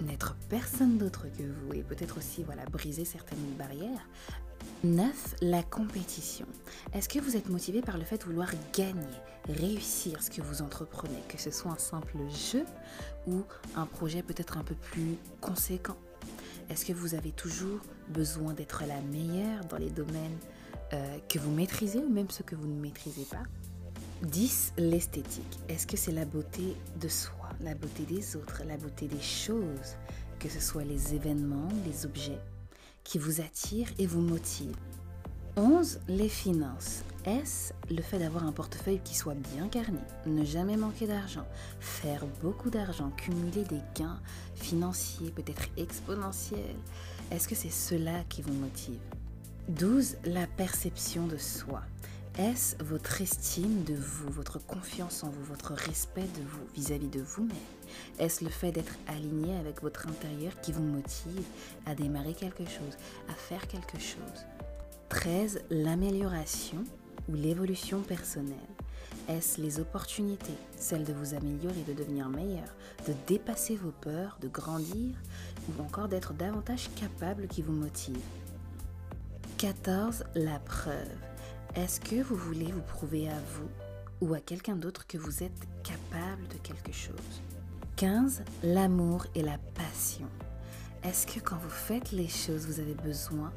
n'être 0.00 0.34
personne 0.48 0.98
d'autre 0.98 1.26
que 1.38 1.44
vous 1.44 1.72
et 1.72 1.84
peut-être 1.84 2.18
aussi 2.18 2.42
voilà 2.42 2.64
briser 2.64 3.04
certaines 3.04 3.54
barrières? 3.56 4.08
9. 4.84 5.36
La 5.42 5.62
compétition. 5.62 6.46
Est-ce 6.92 7.08
que 7.08 7.18
vous 7.18 7.36
êtes 7.36 7.48
motivé 7.48 7.80
par 7.80 7.98
le 7.98 8.04
fait 8.04 8.18
de 8.18 8.24
vouloir 8.24 8.50
gagner, 8.72 9.02
réussir 9.48 10.22
ce 10.22 10.30
que 10.30 10.42
vous 10.42 10.62
entreprenez, 10.62 11.22
que 11.28 11.38
ce 11.38 11.50
soit 11.50 11.72
un 11.72 11.78
simple 11.78 12.18
jeu 12.30 12.64
ou 13.26 13.42
un 13.74 13.86
projet 13.86 14.22
peut-être 14.22 14.58
un 14.58 14.64
peu 14.64 14.74
plus 14.74 15.16
conséquent? 15.40 15.96
Est-ce 16.68 16.84
que 16.84 16.92
vous 16.92 17.14
avez 17.14 17.32
toujours 17.32 17.80
besoin 18.08 18.52
d'être 18.52 18.84
la 18.86 19.00
meilleure 19.00 19.64
dans 19.66 19.78
les 19.78 19.90
domaines 19.90 20.38
euh, 20.92 21.18
que 21.28 21.38
vous 21.38 21.50
maîtrisez 21.50 21.98
ou 21.98 22.08
même 22.08 22.30
ceux 22.30 22.44
que 22.44 22.54
vous 22.54 22.66
ne 22.66 22.80
maîtrisez 22.80 23.24
pas? 23.24 23.44
10. 24.22 24.72
L'esthétique. 24.78 25.58
Est-ce 25.68 25.86
que 25.86 25.96
c'est 25.96 26.12
la 26.12 26.24
beauté 26.24 26.76
de 27.00 27.08
soi, 27.08 27.50
la 27.60 27.74
beauté 27.74 28.04
des 28.04 28.36
autres, 28.36 28.62
la 28.66 28.76
beauté 28.76 29.06
des 29.06 29.20
choses, 29.20 29.96
que 30.38 30.48
ce 30.48 30.60
soit 30.60 30.84
les 30.84 31.14
événements, 31.14 31.68
les 31.84 32.06
objets? 32.06 32.40
Qui 33.06 33.18
vous 33.18 33.40
attire 33.40 33.88
et 33.98 34.06
vous 34.06 34.20
motive. 34.20 34.74
11. 35.56 36.00
Les 36.08 36.28
finances. 36.28 37.02
Est-ce 37.24 37.72
le 37.88 38.02
fait 38.02 38.18
d'avoir 38.18 38.44
un 38.44 38.52
portefeuille 38.52 39.00
qui 39.02 39.14
soit 39.14 39.34
bien 39.34 39.68
garni, 39.68 40.00
ne 40.26 40.44
jamais 40.44 40.76
manquer 40.76 41.06
d'argent, 41.06 41.46
faire 41.80 42.26
beaucoup 42.42 42.68
d'argent, 42.68 43.10
cumuler 43.16 43.62
des 43.62 43.80
gains 43.94 44.20
financiers 44.56 45.30
peut-être 45.30 45.68
exponentiels? 45.76 46.76
Est-ce 47.30 47.48
que 47.48 47.54
c'est 47.54 47.70
cela 47.70 48.24
qui 48.28 48.42
vous 48.42 48.52
motive? 48.52 48.98
12. 49.68 50.16
La 50.24 50.46
perception 50.46 51.26
de 51.26 51.36
soi. 51.36 51.82
Est-ce 52.38 52.76
votre 52.84 53.22
estime 53.22 53.82
de 53.84 53.94
vous, 53.94 54.28
votre 54.28 54.58
confiance 54.58 55.24
en 55.24 55.30
vous, 55.30 55.42
votre 55.44 55.72
respect 55.72 56.28
de 56.36 56.42
vous 56.42 56.66
vis-à-vis 56.74 57.08
de 57.08 57.22
vous-même? 57.22 57.56
Est-ce 58.18 58.44
le 58.44 58.50
fait 58.50 58.72
d'être 58.72 58.92
aligné 59.06 59.56
avec 59.56 59.80
votre 59.80 60.06
intérieur 60.06 60.52
qui 60.60 60.72
vous 60.72 60.82
motive 60.82 61.44
à 61.86 61.94
démarrer 61.94 62.34
quelque 62.34 62.66
chose, 62.66 62.98
à 63.30 63.32
faire 63.32 63.66
quelque 63.68 63.98
chose? 63.98 64.44
13. 65.08 65.62
L'amélioration 65.70 66.84
ou 67.30 67.34
l'évolution 67.36 68.02
personnelle. 68.02 68.56
Est-ce 69.30 69.58
les 69.58 69.80
opportunités, 69.80 70.58
celles 70.76 71.04
de 71.04 71.14
vous 71.14 71.32
améliorer, 71.32 71.84
de 71.88 71.94
devenir 71.94 72.28
meilleur, 72.28 72.68
de 73.08 73.14
dépasser 73.26 73.76
vos 73.76 73.92
peurs, 73.92 74.36
de 74.42 74.48
grandir 74.48 75.14
ou 75.70 75.82
encore 75.82 76.08
d'être 76.08 76.34
davantage 76.34 76.90
capable 76.96 77.48
qui 77.48 77.62
vous 77.62 77.72
motive? 77.72 78.20
14. 79.56 80.24
La 80.34 80.58
preuve. 80.58 81.25
Est-ce 81.76 82.00
que 82.00 82.22
vous 82.22 82.36
voulez 82.36 82.72
vous 82.72 82.80
prouver 82.80 83.28
à 83.28 83.38
vous 83.38 83.68
ou 84.22 84.32
à 84.32 84.40
quelqu'un 84.40 84.76
d'autre 84.76 85.06
que 85.06 85.18
vous 85.18 85.42
êtes 85.42 85.68
capable 85.84 86.48
de 86.48 86.56
quelque 86.62 86.90
chose? 86.90 87.42
15. 87.96 88.44
L'amour 88.62 89.26
et 89.34 89.42
la 89.42 89.58
passion. 89.74 90.26
Est-ce 91.04 91.26
que 91.26 91.38
quand 91.38 91.58
vous 91.58 91.68
faites 91.68 92.12
les 92.12 92.28
choses, 92.28 92.66
vous 92.66 92.80
avez 92.80 92.94
besoin 92.94 93.52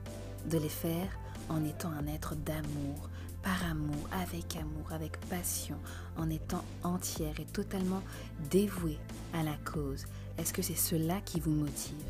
de 0.50 0.58
les 0.58 0.68
faire 0.68 1.08
en 1.48 1.64
étant 1.64 1.92
un 1.92 2.08
être 2.08 2.36
d'amour, 2.36 3.10
par 3.42 3.64
amour, 3.64 4.10
avec 4.12 4.58
amour, 4.58 4.92
avec 4.92 5.18
passion, 5.30 5.78
en 6.18 6.30
étant 6.30 6.66
entière 6.84 7.40
et 7.40 7.46
totalement 7.46 8.04
dévouée 8.52 9.00
à 9.34 9.44
la 9.44 9.56
cause? 9.64 10.06
Est-ce 10.38 10.52
que 10.52 10.62
c'est 10.62 10.76
cela 10.76 11.22
qui 11.22 11.40
vous 11.40 11.52
motive? 11.52 12.04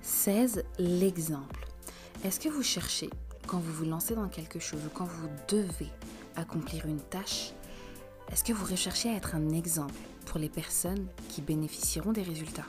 16. 0.00 0.64
L'exemple. 0.78 1.66
Est-ce 2.24 2.40
que 2.40 2.48
vous 2.48 2.62
cherchez 2.62 3.10
quand 3.50 3.58
vous 3.58 3.72
vous 3.72 3.84
lancez 3.84 4.14
dans 4.14 4.28
quelque 4.28 4.60
chose 4.60 4.80
ou 4.86 4.90
quand 4.90 5.06
vous 5.06 5.28
devez 5.48 5.88
accomplir 6.36 6.86
une 6.86 7.00
tâche, 7.00 7.52
est-ce 8.30 8.44
que 8.44 8.52
vous 8.52 8.64
recherchez 8.64 9.10
à 9.10 9.16
être 9.16 9.34
un 9.34 9.50
exemple 9.50 9.94
pour 10.26 10.38
les 10.38 10.48
personnes 10.48 11.08
qui 11.28 11.42
bénéficieront 11.42 12.12
des 12.12 12.22
résultats? 12.22 12.66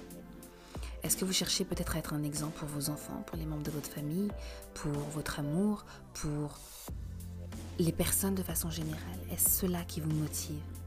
Est-ce 1.04 1.18
que 1.18 1.26
vous 1.26 1.34
cherchez 1.34 1.66
peut-être 1.66 1.96
à 1.96 2.00
être 2.00 2.16
un 2.16 2.24
exemple 2.24 2.58
pour 2.58 2.68
vos 2.68 2.90
enfants, 2.90 3.24
pour 3.28 3.38
les 3.38 3.46
membres 3.46 3.62
de 3.62 3.70
votre 3.70 3.92
famille, 3.92 4.32
pour 4.74 4.92
votre 5.14 5.40
amour, 5.40 5.86
pour 6.16 6.58
les 7.78 7.92
personnes 7.92 8.34
de 8.34 8.44
façon 8.44 8.72
générale? 8.72 9.20
Est-ce 9.32 9.62
cela 9.62 9.84
qui 9.84 10.02
vous 10.02 10.10
motive? 10.10 10.81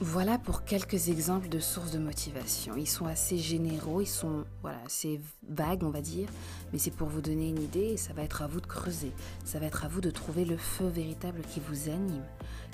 Voilà 0.00 0.38
pour 0.38 0.64
quelques 0.64 1.08
exemples 1.08 1.48
de 1.48 1.60
sources 1.60 1.92
de 1.92 1.98
motivation. 1.98 2.74
Ils 2.76 2.88
sont 2.88 3.06
assez 3.06 3.38
généraux, 3.38 4.00
ils 4.00 4.06
sont 4.06 4.44
voilà, 4.60 4.78
assez 4.84 5.20
vagues, 5.48 5.84
on 5.84 5.90
va 5.90 6.00
dire, 6.00 6.28
mais 6.72 6.78
c'est 6.78 6.90
pour 6.90 7.08
vous 7.08 7.20
donner 7.20 7.48
une 7.48 7.62
idée 7.62 7.92
et 7.92 7.96
ça 7.96 8.12
va 8.12 8.22
être 8.22 8.42
à 8.42 8.46
vous 8.46 8.60
de 8.60 8.66
creuser. 8.66 9.12
Ça 9.44 9.58
va 9.60 9.66
être 9.66 9.84
à 9.84 9.88
vous 9.88 10.00
de 10.00 10.10
trouver 10.10 10.44
le 10.44 10.56
feu 10.56 10.86
véritable 10.88 11.42
qui 11.42 11.60
vous 11.60 11.88
anime, 11.88 12.24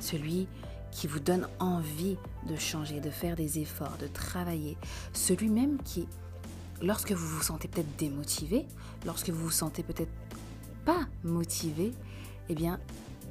celui 0.01 0.49
qui 0.91 1.07
vous 1.07 1.21
donne 1.21 1.47
envie 1.59 2.17
de 2.49 2.57
changer, 2.57 3.01
de 3.01 3.11
faire 3.11 3.37
des 3.37 3.59
efforts, 3.59 3.97
de 4.01 4.07
travailler, 4.07 4.77
celui 5.13 5.49
même 5.49 5.79
qui 5.83 6.09
lorsque 6.83 7.13
vous 7.13 7.27
vous 7.37 7.43
sentez 7.43 7.69
peut-être 7.69 7.97
démotivé, 7.97 8.67
lorsque 9.05 9.29
vous 9.29 9.45
vous 9.45 9.51
sentez 9.51 9.83
peut-être 9.83 10.13
pas 10.85 11.07
motivé, 11.23 11.93
eh 12.49 12.55
bien 12.55 12.81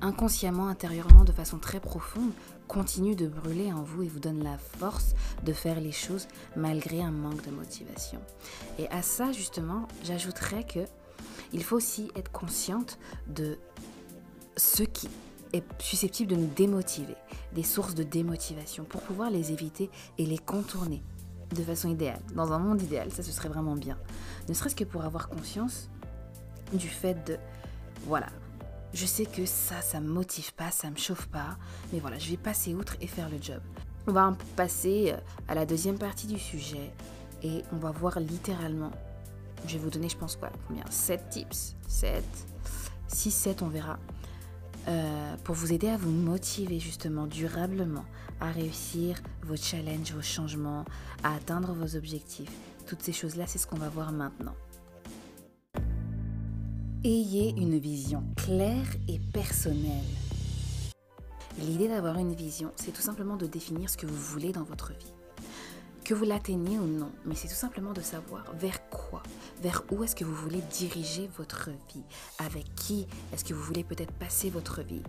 inconsciemment, 0.01 0.68
intérieurement, 0.68 1.24
de 1.24 1.32
façon 1.32 1.58
très 1.58 1.79
profonde, 1.79 2.32
continue 2.68 3.15
de 3.15 3.27
brûler 3.27 3.74
en 3.74 3.82
vous 3.84 4.03
et 4.03 4.08
vous 4.08 4.20
donne 4.20 4.44
la 4.44 4.58
force 4.58 5.15
de 5.44 5.53
faire 5.53 5.79
les 5.79 5.91
choses 5.91 6.27
malgré 6.56 7.01
un 7.01 7.12
manque 7.12 7.46
de 7.46 7.51
motivation. 7.51 8.20
Et 8.77 8.88
à 8.89 9.01
ça, 9.01 9.32
justement, 9.32 9.88
j'ajouterais 10.03 10.63
que 10.63 10.79
il 11.51 11.63
faut 11.63 11.77
aussi 11.77 12.12
être 12.15 12.32
consciente 12.32 13.00
de 13.27 13.58
ce 14.56 14.84
qui 14.84 15.10
est 15.53 15.63
susceptible 15.79 16.32
de 16.32 16.36
nous 16.36 16.50
démotiver, 16.56 17.15
des 17.53 17.63
sources 17.63 17.96
de 17.96 18.03
démotivation, 18.03 18.84
pour 18.84 19.01
pouvoir 19.01 19.32
les 19.32 19.51
éviter 19.51 19.89
et 20.18 20.25
les 20.25 20.38
contourner 20.38 21.01
de 21.56 21.63
façon 21.63 21.89
idéale. 21.89 22.22
Dans 22.36 22.53
un 22.53 22.60
monde 22.60 22.82
idéal, 22.82 23.12
ça 23.12 23.24
ce 23.24 23.32
serait 23.32 23.50
vraiment 23.50 23.75
bien. 23.75 23.98
Ne 24.48 24.53
serait-ce 24.53 24.75
que 24.75 24.84
pour 24.84 25.03
avoir 25.03 25.29
conscience 25.29 25.89
du 26.74 26.88
fait 26.88 27.15
de, 27.25 27.38
voilà, 28.06 28.27
je 28.93 29.05
sais 29.05 29.25
que 29.25 29.46
ça, 29.46 29.81
ça 29.81 30.00
me 30.00 30.08
motive 30.08 30.53
pas, 30.53 30.72
ça 30.72 30.89
me 30.89 30.98
chauffe 30.98 31.27
pas, 31.27 31.58
mais 31.93 32.00
voilà, 32.00 32.17
je 32.17 32.29
vais 32.29 32.38
passer 32.38 32.74
outre 32.74 32.96
et 33.01 33.08
faire 33.08 33.29
le 33.29 33.38
job. 33.41 33.62
On 34.08 34.12
va 34.12 34.36
passer 34.55 35.12
euh, 35.13 35.17
à 35.48 35.55
la 35.55 35.65
deuxième 35.65 35.98
partie 35.98 36.27
du 36.27 36.39
sujet 36.39 36.91
et 37.43 37.63
on 37.72 37.77
va 37.77 37.91
voir 37.91 38.19
littéralement, 38.19 38.91
je 39.67 39.74
vais 39.74 39.84
vous 39.84 39.89
donner 39.89 40.10
je 40.10 40.17
pense 40.17 40.36
quoi, 40.36 40.50
combien? 40.67 40.86
7 40.89 41.29
tips, 41.29 41.75
7, 41.88 42.24
6, 43.08 43.31
7 43.31 43.62
on 43.62 43.67
verra, 43.67 44.00
euh, 44.88 45.36
pour 45.43 45.55
vous 45.55 45.74
aider 45.74 45.89
à 45.89 45.98
vous 45.98 46.10
motiver 46.12 46.79
justement 46.79 47.27
durablement 47.27 48.05
à 48.41 48.51
réussir 48.51 49.22
vos 49.43 49.55
challenges, 49.55 50.13
vos 50.13 50.22
changements, 50.22 50.86
à 51.24 51.36
atteindre 51.36 51.74
vos 51.74 51.96
objectifs. 51.96 52.51
Toutes 52.88 53.03
ces 53.03 53.12
choses-là, 53.12 53.46
c'est 53.46 53.60
ce 53.60 53.67
qu'on 53.67 53.77
va 53.77 53.89
voir 53.89 54.12
maintenant. 54.12 54.55
Ayez 57.06 57.51
une 57.56 57.79
vision 57.79 58.25
claire 58.36 58.86
et 59.08 59.20
personnelle. 59.32 60.03
L'idée 61.58 61.88
d'avoir 61.88 62.18
une 62.18 62.34
vision, 62.34 62.74
c'est 62.75 62.91
tout 62.91 63.01
simplement 63.01 63.38
de 63.38 63.48
définir 63.48 63.89
ce 63.89 63.96
que 63.96 64.06
vous 64.06 64.18
voulez 64.18 64.51
dans 64.51 64.63
votre 64.63 64.91
vie. 64.91 65.13
Que 66.03 66.13
vous 66.13 66.25
l'atteigniez 66.25 66.77
ou 66.77 66.86
non, 66.86 67.10
mais 67.24 67.36
c'est 67.36 67.48
tout 67.48 67.53
simplement 67.53 67.94
de 67.94 68.01
savoir 68.01 68.53
vers 68.53 68.89
quoi, 68.89 69.24
vers 69.62 69.82
où 69.91 70.03
est-ce 70.03 70.13
que 70.13 70.25
vous 70.25 70.36
voulez 70.36 70.62
diriger 70.74 71.29
votre 71.38 71.70
vie, 71.70 72.03
avec 72.38 72.65
qui 72.75 73.08
est-ce 73.32 73.46
que 73.46 73.53
vous 73.53 73.63
voulez 73.63 73.86
peut-être 73.86 74.12
passer 74.15 74.50
votre 74.50 74.82
vie, 74.82 75.03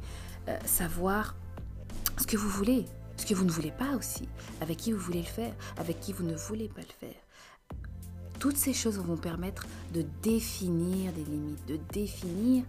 euh, 0.48 0.56
savoir 0.66 1.34
ce 2.20 2.26
que 2.28 2.36
vous 2.36 2.50
voulez, 2.50 2.84
ce 3.16 3.26
que 3.26 3.34
vous 3.34 3.44
ne 3.44 3.50
voulez 3.50 3.72
pas 3.72 3.96
aussi, 3.96 4.28
avec 4.60 4.76
qui 4.76 4.92
vous 4.92 5.00
voulez 5.00 5.22
le 5.22 5.26
faire, 5.26 5.54
avec 5.76 5.98
qui 5.98 6.12
vous 6.12 6.24
ne 6.24 6.36
voulez 6.36 6.68
pas 6.68 6.82
le 6.82 7.08
faire. 7.08 7.16
Toutes 8.40 8.56
ces 8.56 8.72
choses 8.72 8.98
vont 8.98 9.18
permettre 9.18 9.66
de 9.92 10.02
définir 10.22 11.12
des 11.12 11.24
limites, 11.24 11.66
de 11.66 11.78
définir 11.92 12.64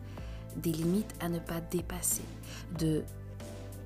des 0.57 0.71
limites 0.73 1.15
à 1.21 1.29
ne 1.29 1.39
pas 1.39 1.61
dépasser, 1.61 2.25
de, 2.77 3.03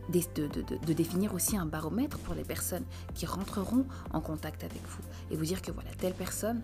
de, 0.10 0.94
définir 0.94 1.36
aussi 1.36 1.56
un 1.56 1.68
baromètre 1.68 2.18
pour 2.18 2.34
les 2.34 2.44
personnes 2.44 2.86
qui 3.14 3.28
rentreront 3.28 3.86
en 4.12 4.20
contact 4.20 4.64
avec 4.64 4.82
vous 4.82 5.04
et 5.30 5.38
vous 5.38 5.46
dire 5.46 5.62
que 5.62 5.72
voilà, 5.72 5.92
telle 5.92 6.16
personne, 6.16 6.64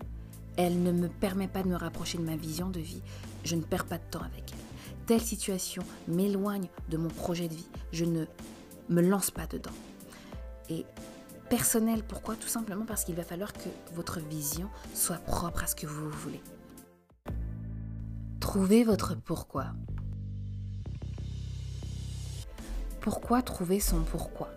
elle 0.56 0.82
ne 0.82 0.90
me 0.90 1.08
permet 1.08 1.46
pas 1.46 1.62
de 1.62 1.68
me 1.68 1.76
rapprocher 1.76 2.18
de 2.18 2.24
ma 2.24 2.34
vision 2.34 2.68
de 2.68 2.80
vie, 2.80 3.02
je 3.44 3.54
ne 3.54 3.62
perds 3.62 3.86
pas 3.86 3.98
de 3.98 4.04
temps 4.10 4.22
avec 4.22 4.50
elle. 4.52 4.58
Telle 5.06 5.20
situation 5.20 5.84
m'éloigne 6.08 6.66
de 6.90 6.96
mon 6.96 7.08
projet 7.08 7.46
de 7.46 7.54
vie, 7.54 7.68
je 7.92 8.04
ne 8.04 8.24
me 8.88 9.00
lance 9.00 9.30
pas 9.30 9.46
dedans. 9.46 9.70
Personnel. 11.52 12.02
Pourquoi? 12.02 12.34
Tout 12.36 12.48
simplement 12.48 12.86
parce 12.86 13.04
qu'il 13.04 13.14
va 13.14 13.24
falloir 13.24 13.52
que 13.52 13.68
votre 13.94 14.20
vision 14.20 14.70
soit 14.94 15.18
propre 15.18 15.64
à 15.64 15.66
ce 15.66 15.74
que 15.74 15.86
vous 15.86 16.08
voulez. 16.08 16.40
Trouvez 18.40 18.84
votre 18.84 19.14
pourquoi. 19.14 19.66
Pourquoi 23.02 23.42
trouver 23.42 23.80
son 23.80 24.00
pourquoi? 24.00 24.48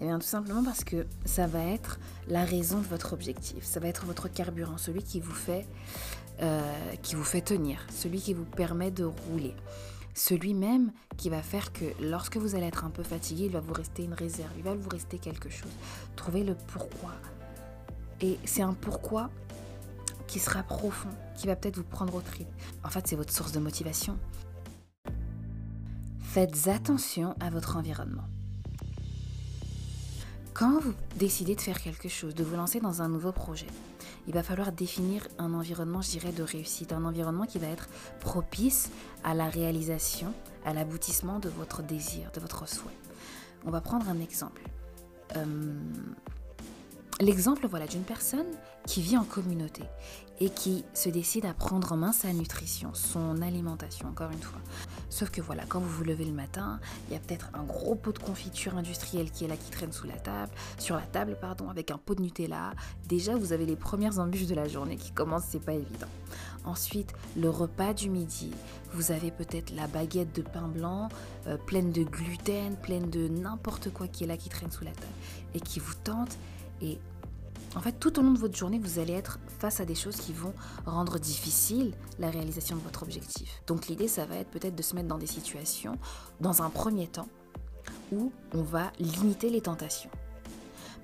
Eh 0.00 0.06
bien 0.06 0.18
tout 0.18 0.26
simplement 0.26 0.64
parce 0.64 0.82
que 0.82 1.06
ça 1.24 1.46
va 1.46 1.62
être 1.62 2.00
la 2.26 2.44
raison 2.44 2.78
de 2.78 2.86
votre 2.86 3.12
objectif, 3.12 3.64
ça 3.64 3.78
va 3.78 3.86
être 3.86 4.04
votre 4.04 4.26
carburant, 4.26 4.76
celui 4.76 5.04
qui 5.04 5.20
vous 5.20 5.30
fait, 5.30 5.68
euh, 6.42 6.60
qui 7.02 7.14
vous 7.14 7.22
fait 7.22 7.42
tenir, 7.42 7.86
celui 7.94 8.18
qui 8.20 8.34
vous 8.34 8.44
permet 8.44 8.90
de 8.90 9.04
rouler 9.04 9.54
celui 10.20 10.52
même 10.52 10.92
qui 11.16 11.30
va 11.30 11.42
faire 11.42 11.72
que 11.72 11.86
lorsque 12.02 12.36
vous 12.36 12.54
allez 12.54 12.66
être 12.66 12.84
un 12.84 12.90
peu 12.90 13.02
fatigué, 13.02 13.46
il 13.46 13.52
va 13.52 13.60
vous 13.60 13.72
rester 13.72 14.04
une 14.04 14.12
réserve, 14.12 14.50
il 14.58 14.62
va 14.62 14.74
vous 14.74 14.88
rester 14.88 15.18
quelque 15.18 15.48
chose. 15.48 15.72
Trouvez 16.14 16.44
le 16.44 16.54
pourquoi. 16.54 17.12
Et 18.20 18.38
c'est 18.44 18.60
un 18.60 18.74
pourquoi 18.74 19.30
qui 20.26 20.38
sera 20.38 20.62
profond, 20.62 21.08
qui 21.36 21.46
va 21.46 21.56
peut-être 21.56 21.76
vous 21.76 21.84
prendre 21.84 22.14
au 22.14 22.20
trip. 22.20 22.46
En 22.84 22.90
fait, 22.90 23.06
c'est 23.08 23.16
votre 23.16 23.32
source 23.32 23.52
de 23.52 23.60
motivation. 23.60 24.18
Faites 26.20 26.68
attention 26.68 27.34
à 27.40 27.48
votre 27.48 27.78
environnement. 27.78 28.28
Quand 30.52 30.80
vous 30.80 30.92
décidez 31.16 31.54
de 31.54 31.60
faire 31.62 31.80
quelque 31.80 32.10
chose, 32.10 32.34
de 32.34 32.44
vous 32.44 32.56
lancer 32.56 32.80
dans 32.80 33.00
un 33.00 33.08
nouveau 33.08 33.32
projet, 33.32 33.66
il 34.30 34.34
va 34.34 34.44
falloir 34.44 34.70
définir 34.70 35.26
un 35.38 35.54
environnement, 35.54 36.02
je 36.02 36.30
de 36.30 36.42
réussite, 36.44 36.92
un 36.92 37.04
environnement 37.04 37.46
qui 37.46 37.58
va 37.58 37.66
être 37.66 37.88
propice 38.20 38.88
à 39.24 39.34
la 39.34 39.48
réalisation, 39.48 40.32
à 40.64 40.72
l'aboutissement 40.72 41.40
de 41.40 41.48
votre 41.48 41.82
désir, 41.82 42.30
de 42.32 42.38
votre 42.38 42.68
souhait. 42.68 42.96
On 43.64 43.72
va 43.72 43.80
prendre 43.80 44.08
un 44.08 44.20
exemple. 44.20 44.62
Euh, 45.36 45.74
l'exemple 47.18 47.66
voilà, 47.66 47.88
d'une 47.88 48.04
personne 48.04 48.46
qui 48.86 49.02
vit 49.02 49.16
en 49.16 49.24
communauté 49.24 49.82
et 50.40 50.48
qui 50.48 50.84
se 50.94 51.10
décide 51.10 51.44
à 51.44 51.52
prendre 51.52 51.92
en 51.92 51.96
main 51.96 52.12
sa 52.12 52.32
nutrition, 52.32 52.94
son 52.94 53.42
alimentation, 53.42 54.08
encore 54.08 54.30
une 54.30 54.40
fois. 54.40 54.60
Sauf 55.10 55.30
que 55.30 55.42
voilà, 55.42 55.64
quand 55.68 55.80
vous 55.80 55.88
vous 55.88 56.04
levez 56.04 56.24
le 56.24 56.32
matin, 56.32 56.80
il 57.08 57.14
y 57.14 57.16
a 57.16 57.20
peut-être 57.20 57.50
un 57.52 57.62
gros 57.62 57.94
pot 57.94 58.12
de 58.12 58.18
confiture 58.18 58.76
industrielle 58.76 59.30
qui 59.30 59.44
est 59.44 59.48
là, 59.48 59.56
qui 59.56 59.70
traîne 59.70 59.92
sous 59.92 60.06
la 60.06 60.16
table, 60.16 60.52
sur 60.78 60.96
la 60.96 61.02
table, 61.02 61.36
pardon, 61.38 61.68
avec 61.68 61.90
un 61.90 61.98
pot 61.98 62.14
de 62.14 62.22
Nutella. 62.22 62.72
Déjà, 63.06 63.36
vous 63.36 63.52
avez 63.52 63.66
les 63.66 63.76
premières 63.76 64.18
embûches 64.18 64.46
de 64.46 64.54
la 64.54 64.66
journée 64.66 64.96
qui 64.96 65.12
commencent, 65.12 65.46
c'est 65.50 65.64
pas 65.64 65.74
évident. 65.74 66.08
Ensuite, 66.64 67.12
le 67.36 67.50
repas 67.50 67.92
du 67.92 68.08
midi, 68.08 68.52
vous 68.92 69.12
avez 69.12 69.30
peut-être 69.30 69.74
la 69.74 69.86
baguette 69.86 70.34
de 70.34 70.42
pain 70.42 70.68
blanc 70.68 71.08
euh, 71.46 71.56
pleine 71.56 71.90
de 71.92 72.02
gluten, 72.02 72.76
pleine 72.76 73.08
de 73.10 73.28
n'importe 73.28 73.90
quoi 73.92 74.08
qui 74.08 74.24
est 74.24 74.26
là, 74.26 74.36
qui 74.36 74.48
traîne 74.48 74.70
sous 74.70 74.84
la 74.84 74.92
table 74.92 75.12
et 75.54 75.60
qui 75.60 75.80
vous 75.80 75.94
tente. 76.04 76.36
Et 76.82 76.98
en 77.76 77.80
fait, 77.80 77.92
tout 77.92 78.18
au 78.18 78.22
long 78.22 78.32
de 78.32 78.38
votre 78.38 78.56
journée, 78.56 78.78
vous 78.78 78.98
allez 78.98 79.12
être 79.12 79.38
face 79.58 79.80
à 79.80 79.84
des 79.84 79.94
choses 79.94 80.16
qui 80.16 80.32
vont 80.32 80.54
rendre 80.86 81.18
difficile 81.18 81.94
la 82.18 82.30
réalisation 82.30 82.76
de 82.76 82.82
votre 82.82 83.02
objectif. 83.02 83.62
Donc 83.66 83.86
l'idée, 83.86 84.08
ça 84.08 84.26
va 84.26 84.36
être 84.36 84.50
peut-être 84.50 84.74
de 84.74 84.82
se 84.82 84.96
mettre 84.96 85.08
dans 85.08 85.18
des 85.18 85.26
situations, 85.26 85.96
dans 86.40 86.62
un 86.62 86.70
premier 86.70 87.06
temps, 87.06 87.28
où 88.12 88.32
on 88.54 88.62
va 88.62 88.92
limiter 88.98 89.50
les 89.50 89.60
tentations. 89.60 90.10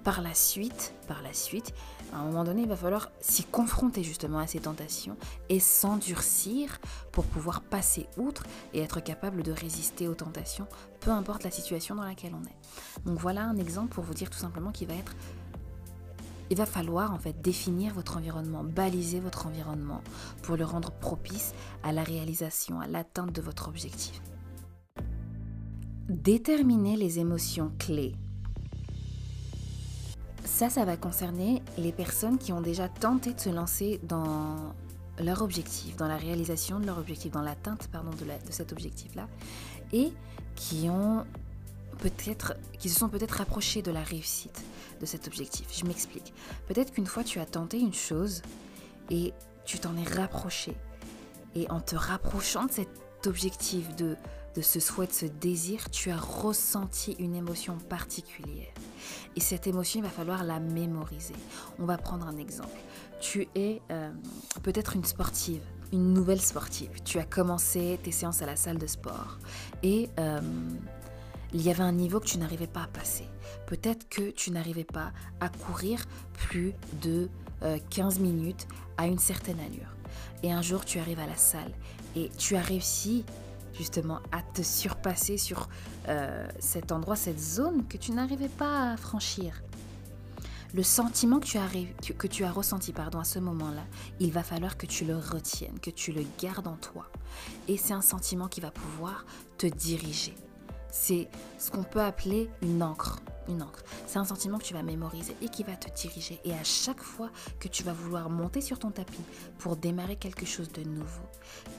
Par 0.03 0.23
la 0.23 0.35
suite, 0.35 0.95
par 1.09 1.21
la 1.23 1.33
suite, 1.33 1.75
à 2.13 2.19
un 2.19 2.27
moment 2.27 2.45
donné, 2.45 2.63
il 2.63 2.69
va 2.69 2.77
falloir 2.77 3.11
s'y 3.21 3.43
confronter 3.43 4.05
justement 4.05 4.39
à 4.39 4.47
ces 4.47 4.61
tentations 4.61 5.17
et 5.49 5.59
s'endurcir 5.59 6.79
pour 7.11 7.25
pouvoir 7.25 7.61
passer 7.61 8.07
outre 8.17 8.45
et 8.73 8.81
être 8.81 9.01
capable 9.01 9.43
de 9.43 9.51
résister 9.51 10.07
aux 10.07 10.15
tentations, 10.15 10.69
peu 11.01 11.11
importe 11.11 11.43
la 11.43 11.51
situation 11.51 11.97
dans 11.97 12.05
laquelle 12.05 12.35
on 12.35 12.45
est. 12.45 13.05
Donc 13.05 13.19
voilà 13.19 13.43
un 13.43 13.57
exemple 13.57 13.95
pour 13.95 14.05
vous 14.05 14.15
dire 14.15 14.31
tout 14.31 14.39
simplement 14.39 14.71
qu'il 14.71 14.87
va 14.87 14.95
être 14.95 15.17
il 16.51 16.57
va 16.57 16.67
falloir 16.67 17.13
en 17.13 17.19
fait 17.19 17.41
définir 17.41 17.95
votre 17.95 18.17
environnement, 18.17 18.65
baliser 18.65 19.21
votre 19.21 19.47
environnement 19.47 20.03
pour 20.43 20.57
le 20.57 20.65
rendre 20.65 20.91
propice 20.91 21.55
à 21.83 21.93
la 21.93 22.03
réalisation, 22.03 22.81
à 22.81 22.87
l'atteinte 22.87 23.33
de 23.33 23.41
votre 23.41 23.69
objectif. 23.69 24.21
Déterminer 26.09 26.97
les 26.97 27.19
émotions 27.19 27.73
clés. 27.79 28.15
Ça, 30.45 30.71
ça 30.71 30.85
va 30.85 30.97
concerner 30.97 31.63
les 31.77 31.93
personnes 31.93 32.39
qui 32.39 32.53
ont 32.53 32.61
déjà 32.61 32.89
tenté 32.89 33.35
de 33.35 33.41
se 33.41 33.51
lancer 33.51 34.01
dans 34.05 34.75
leur 35.19 35.43
objectif, 35.43 35.97
dans 35.97 36.07
la 36.07 36.17
réalisation 36.17 36.79
de 36.79 36.87
leur 36.87 36.99
objectif, 36.99 37.33
dans 37.33 37.43
l'atteinte 37.43 37.89
de 37.93 38.53
cet 38.53 38.73
objectif-là, 38.73 39.29
et 39.93 40.13
qui 40.55 40.89
ont 40.89 41.25
peut-être, 41.99 42.55
qui 42.79 42.89
se 42.89 42.99
sont 42.99 43.09
peut-être 43.09 43.39
rapprochés 43.39 43.83
de 43.83 43.91
la 43.91 44.03
réussite 44.03 44.63
de 45.01 45.07
cet 45.07 45.27
objectif. 45.27 45.67
Je 45.73 45.85
m'explique. 45.85 46.33
Peut-être 46.69 46.93
qu'une 46.93 47.07
fois 47.07 47.25
tu 47.25 47.41
as 47.41 47.47
tenté 47.47 47.79
une 47.79 47.95
chose 47.95 48.43
et 49.11 49.33
tu 49.65 49.79
t'en 49.79 49.97
es 49.97 50.05
rapproché. 50.05 50.77
Et 51.55 51.71
en 51.71 51.81
te 51.81 51.97
rapprochant 51.97 52.67
de 52.67 52.73
cet 52.73 52.89
objectif, 53.27 53.95
de, 53.97 54.17
de 54.55 54.63
ce 54.63 54.81
souhait, 54.81 55.07
de 55.07 55.13
ce 55.13 55.27
désir, 55.27 55.91
tu 55.91 56.11
as 56.11 56.17
ressenti 56.17 57.13
une 57.19 57.35
émotion 57.35 57.77
particulière. 57.89 58.73
Et 59.37 59.41
cette 59.41 59.67
émotion, 59.67 60.01
il 60.01 60.03
va 60.03 60.11
falloir 60.11 60.45
la 60.45 60.61
mémoriser. 60.61 61.35
On 61.79 61.85
va 61.85 61.99
prendre 61.99 62.27
un 62.27 62.37
exemple. 62.37 62.79
Tu 63.21 63.49
es 63.55 63.81
euh, 63.91 64.11
peut-être 64.63 64.97
une 64.97 65.05
sportive, 65.05 65.63
une 65.93 66.13
nouvelle 66.13 66.41
sportive. 66.41 66.91
Tu 67.05 67.19
as 67.19 67.25
commencé 67.25 67.99
tes 68.03 68.13
séances 68.13 68.43
à 68.43 68.47
la 68.47 68.57
salle 68.57 68.79
de 68.79 68.87
sport 68.87 69.39
et 69.83 70.09
euh, 70.19 70.41
il 71.53 71.63
y 71.63 71.71
avait 71.71 71.83
un 71.83 71.93
niveau 71.93 72.21
que 72.21 72.27
tu 72.27 72.39
n'arrivais 72.39 72.67
pas 72.67 72.83
à 72.83 72.87
passer. 72.87 73.29
Peut-être 73.67 74.09
que 74.09 74.31
tu 74.31 74.51
n'arrivais 74.51 74.85
pas 74.85 75.13
à 75.41 75.49
courir 75.49 76.05
plus 76.33 76.75
de 77.03 77.29
15 77.91 78.19
euh, 78.19 78.23
minutes 78.23 78.67
à 78.97 79.07
une 79.07 79.19
certaine 79.19 79.61
allure. 79.61 79.95
Et 80.43 80.53
un 80.53 80.63
jour, 80.63 80.85
tu 80.85 80.99
arrives 80.99 81.21
à 81.21 81.27
la 81.27 81.37
salle 81.37 81.73
et 82.15 82.31
tu 82.37 82.57
as 82.57 82.61
réussi 82.61 83.25
justement 83.75 84.21
à 84.33 84.43
te 84.43 84.63
surpasser 84.63 85.37
sur 85.37 85.69
euh, 86.09 86.49
cet 86.59 86.93
endroit, 86.93 87.17
cette 87.17 87.41
zone 87.41 87.87
que 87.87 87.97
tu 87.97 88.13
n'arrivais 88.13 88.49
pas 88.49 88.93
à 88.93 88.97
franchir. 88.97 89.63
Le 90.75 90.83
sentiment 90.83 91.41
que 91.41 91.47
tu 91.47 91.59
as, 91.59 91.69
que 92.19 92.27
tu 92.27 92.45
as 92.45 92.51
ressenti 92.51 92.93
pardon, 92.93 93.21
à 93.21 93.25
ce 93.25 93.39
moment-là, 93.39 93.85
il 94.21 94.33
va 94.33 94.43
falloir 94.43 94.77
que 94.77 94.87
tu 94.87 95.05
le 95.05 95.17
retiennes, 95.17 95.79
que 95.81 95.91
tu 95.91 96.13
le 96.13 96.25
gardes 96.41 96.67
en 96.67 96.77
toi. 96.77 97.11
Et 97.69 97.77
c'est 97.77 97.95
un 97.95 98.03
sentiment 98.03 98.49
qui 98.49 98.61
va 98.61 98.71
pouvoir 98.71 99.25
te 99.59 99.67
diriger. 99.67 100.35
C'est 100.99 101.29
ce 101.59 101.71
qu'on 101.71 101.83
peut 101.85 102.01
appeler 102.01 102.49
une 102.63 102.83
encre. 102.83 103.21
C'est 104.07 104.19
un 104.19 104.25
sentiment 104.25 104.59
que 104.59 104.65
tu 104.65 104.75
vas 104.75 104.83
mémoriser 104.83 105.37
et 105.43 105.49
qui 105.49 105.63
va 105.63 105.77
te 105.77 105.89
diriger. 105.95 106.41
Et 106.45 106.53
à 106.53 106.65
chaque 106.65 107.03
fois 107.03 107.31
que 107.61 107.69
tu 107.69 107.85
vas 107.85 107.93
vouloir 107.93 108.31
monter 108.31 108.61
sur 108.61 108.79
ton 108.79 108.91
tapis 108.91 109.23
pour 109.59 109.77
démarrer 109.77 110.17
quelque 110.17 110.47
chose 110.47 110.73
de 110.73 110.83
nouveau, 110.83 111.29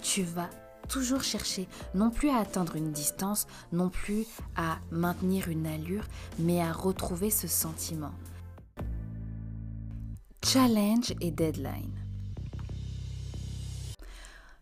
tu 0.01 0.21
vas 0.21 0.49
toujours 0.87 1.23
chercher 1.23 1.67
non 1.93 2.09
plus 2.09 2.29
à 2.29 2.37
atteindre 2.37 2.77
une 2.77 2.91
distance, 2.91 3.47
non 3.73 3.89
plus 3.89 4.25
à 4.55 4.77
maintenir 4.91 5.49
une 5.49 5.65
allure, 5.65 6.05
mais 6.39 6.61
à 6.61 6.71
retrouver 6.71 7.29
ce 7.29 7.47
sentiment. 7.47 8.13
Challenge 10.45 11.13
et 11.19 11.31
deadline. 11.31 12.06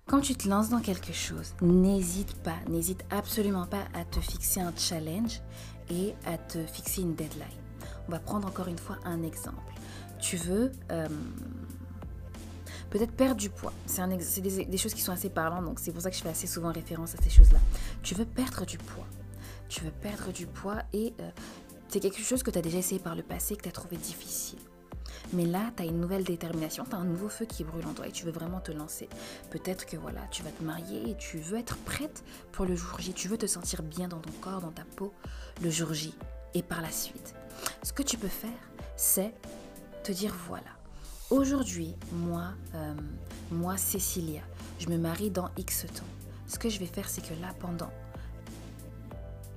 Quand 0.07 0.21
tu 0.21 0.35
te 0.35 0.47
lances 0.47 0.69
dans 0.69 0.81
quelque 0.81 1.13
chose, 1.13 1.55
n'hésite 1.63 2.35
pas, 2.43 2.57
n'hésite 2.69 3.03
absolument 3.09 3.65
pas 3.65 3.85
à 3.95 4.05
te 4.05 4.19
fixer 4.19 4.59
un 4.59 4.71
challenge 4.77 5.41
et 5.89 6.13
à 6.27 6.37
te 6.37 6.63
fixer 6.67 7.01
une 7.01 7.15
deadline. 7.15 7.47
On 8.07 8.11
va 8.11 8.19
prendre 8.19 8.47
encore 8.47 8.67
une 8.67 8.77
fois 8.77 8.99
un 9.03 9.23
exemple. 9.23 9.73
Tu 10.19 10.37
veux 10.37 10.71
euh, 10.91 11.07
peut-être 12.91 13.13
perdre 13.13 13.37
du 13.37 13.49
poids. 13.49 13.73
C'est 13.87 14.41
des, 14.41 14.77
choses 14.77 14.93
qui 14.93 15.01
sont 15.01 15.11
assez 15.11 15.31
parlantes, 15.31 15.65
donc 15.65 15.79
c'est 15.79 15.91
pour 15.91 16.03
ça 16.03 16.11
que 16.11 16.15
je 16.15 16.21
fais 16.21 16.29
assez 16.29 16.45
souvent 16.45 16.71
référence 16.71 17.15
à 17.15 17.17
ces 17.23 17.31
choses-là. 17.31 17.59
Tu 18.03 18.13
veux 18.13 18.25
perdre 18.25 18.63
du 18.63 18.77
poids. 18.77 19.07
Tu 19.69 19.83
veux 19.83 19.91
perdre 19.91 20.31
du 20.31 20.45
poids 20.45 20.83
et 20.93 21.15
euh, 21.19 21.31
c'est 21.87 21.99
quelque 21.99 22.21
chose 22.21 22.43
que 22.43 22.51
tu 22.51 22.59
as 22.59 22.61
déjà 22.61 22.77
essayé 22.77 22.99
par 22.99 23.15
le 23.15 23.23
passé, 23.23 23.55
que 23.55 23.63
tu 23.63 23.69
as 23.69 23.71
trouvé 23.71 23.97
difficile. 23.97 24.59
Mais 25.33 25.45
là, 25.45 25.71
tu 25.75 25.83
as 25.83 25.85
une 25.85 25.99
nouvelle 25.99 26.23
détermination, 26.23 26.85
tu 26.85 26.95
as 26.95 26.99
un 26.99 27.05
nouveau 27.05 27.29
feu 27.29 27.45
qui 27.45 27.63
brûle 27.63 27.85
en 27.87 27.93
toi 27.93 28.07
et 28.07 28.11
tu 28.11 28.25
veux 28.25 28.31
vraiment 28.31 28.59
te 28.59 28.71
lancer. 28.71 29.09
Peut-être 29.49 29.85
que 29.85 29.97
voilà, 29.97 30.21
tu 30.31 30.43
vas 30.43 30.51
te 30.51 30.63
marier 30.63 31.09
et 31.09 31.15
tu 31.17 31.37
veux 31.37 31.57
être 31.57 31.77
prête 31.77 32.23
pour 32.51 32.65
le 32.65 32.75
jour 32.75 32.99
J. 32.99 33.13
Tu 33.13 33.27
veux 33.27 33.37
te 33.37 33.47
sentir 33.47 33.83
bien 33.83 34.07
dans 34.07 34.19
ton 34.19 34.31
corps, 34.41 34.61
dans 34.61 34.71
ta 34.71 34.83
peau, 34.95 35.13
le 35.63 35.69
jour 35.69 35.93
J 35.93 36.13
et 36.53 36.61
par 36.61 36.81
la 36.81 36.91
suite. 36.91 37.35
Ce 37.83 37.93
que 37.93 38.03
tu 38.03 38.17
peux 38.17 38.27
faire, 38.27 38.49
c'est 38.95 39.33
te 40.03 40.11
dire 40.11 40.33
voilà. 40.47 40.63
Aujourd'hui, 41.31 41.95
moi, 42.11 42.49
euh, 42.75 42.93
moi, 43.51 43.77
Cécilia, 43.77 44.41
je 44.77 44.89
me 44.89 44.97
marie 44.97 45.31
dans 45.31 45.49
X 45.57 45.85
temps. 45.87 46.03
Ce 46.47 46.59
que 46.59 46.69
je 46.69 46.79
vais 46.79 46.85
faire, 46.85 47.09
c'est 47.09 47.21
que 47.21 47.33
là, 47.41 47.53
pendant 47.59 47.89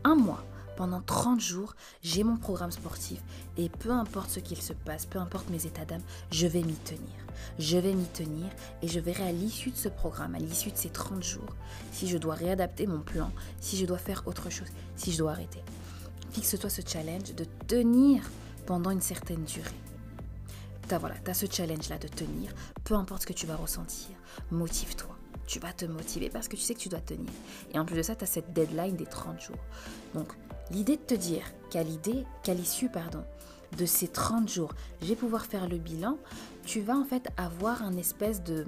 un 0.05 0.15
mois, 0.15 0.45
pendant 0.79 1.01
30 1.01 1.41
jours, 1.41 1.75
j'ai 2.05 2.23
mon 2.23 2.37
programme 2.37 2.71
sportif 2.71 3.21
et 3.57 3.69
peu 3.69 3.91
importe 3.91 4.31
ce 4.31 4.39
qu'il 4.39 4.63
se 4.63 4.73
passe, 4.73 5.07
peu 5.07 5.19
importe 5.19 5.51
mes 5.51 5.67
états 5.67 5.85
d'âme, 5.85 6.05
je 6.31 6.47
vais 6.47 6.63
m'y 6.63 6.77
tenir. 6.77 7.17
Je 7.59 7.79
vais 7.79 7.95
m'y 7.95 8.07
tenir 8.07 8.47
et 8.81 8.87
je 8.87 9.01
verrai 9.01 9.25
à 9.25 9.33
l'issue 9.33 9.73
de 9.73 9.77
ce 9.77 9.89
programme, 9.89 10.37
à 10.37 10.39
l'issue 10.39 10.71
de 10.71 10.77
ces 10.77 10.91
30 10.91 11.21
jours, 11.21 11.57
si 11.91 12.07
je 12.07 12.17
dois 12.17 12.35
réadapter 12.35 12.87
mon 12.87 13.01
plan, 13.01 13.33
si 13.61 13.77
je 13.77 13.87
dois 13.87 13.99
faire 13.99 14.23
autre 14.27 14.51
chose, 14.51 14.69
si 14.95 15.11
je 15.11 15.19
dois 15.19 15.33
arrêter. 15.33 15.65
Fixe-toi 16.31 16.71
ce 16.71 16.83
challenge 16.87 17.35
de 17.35 17.45
tenir 17.67 18.23
pendant 18.65 18.93
une 18.93 19.01
certaine 19.01 19.43
durée. 19.43 19.69
Tu 20.89 20.95
as, 20.95 20.99
voilà, 20.99 21.17
as 21.27 21.35
ce 21.35 21.47
challenge-là 21.51 21.99
de 21.99 22.07
tenir, 22.07 22.53
peu 22.85 22.95
importe 22.95 23.23
ce 23.23 23.27
que 23.27 23.33
tu 23.33 23.47
vas 23.47 23.57
ressentir, 23.57 24.15
motive-toi 24.53 25.19
tu 25.49 25.59
vas 25.59 25.73
te 25.73 25.87
motiver 25.87 26.29
parce 26.29 26.47
que 26.47 26.57
tu 26.57 26.63
sais 26.63 26.75
que 26.75 26.79
tu 26.79 26.91
dois 26.91 27.01
tenir. 27.01 27.31
Et 27.73 27.79
en 27.79 27.87
plus 27.87 27.97
de 27.97 28.03
ça, 28.03 28.15
tu 28.15 28.23
as 28.23 28.27
cette 28.27 28.53
deadline 28.53 28.97
des 28.97 29.07
30 29.07 29.41
jours. 29.41 29.57
Donc, 30.15 30.35
L'idée 30.71 30.97
de 30.97 31.03
te 31.03 31.15
dire 31.15 31.45
qu'à 31.71 31.83
l'idée, 31.83 32.25
qu'à 32.43 32.55
l'issue, 32.55 32.89
pardon, 32.89 33.25
de 33.77 33.87
ces 33.87 34.09
30 34.09 34.49
jours, 34.49 34.75
je 35.03 35.07
vais 35.07 35.17
pouvoir 35.17 35.47
faire 35.47 35.69
le 35.69 35.79
bilan, 35.79 36.19
tu 36.65 36.81
vas 36.81 36.97
en 36.97 37.05
fait 37.05 37.29
avoir 37.37 37.83
un 37.83 37.97
espèce 37.97 38.43
de 38.43 38.67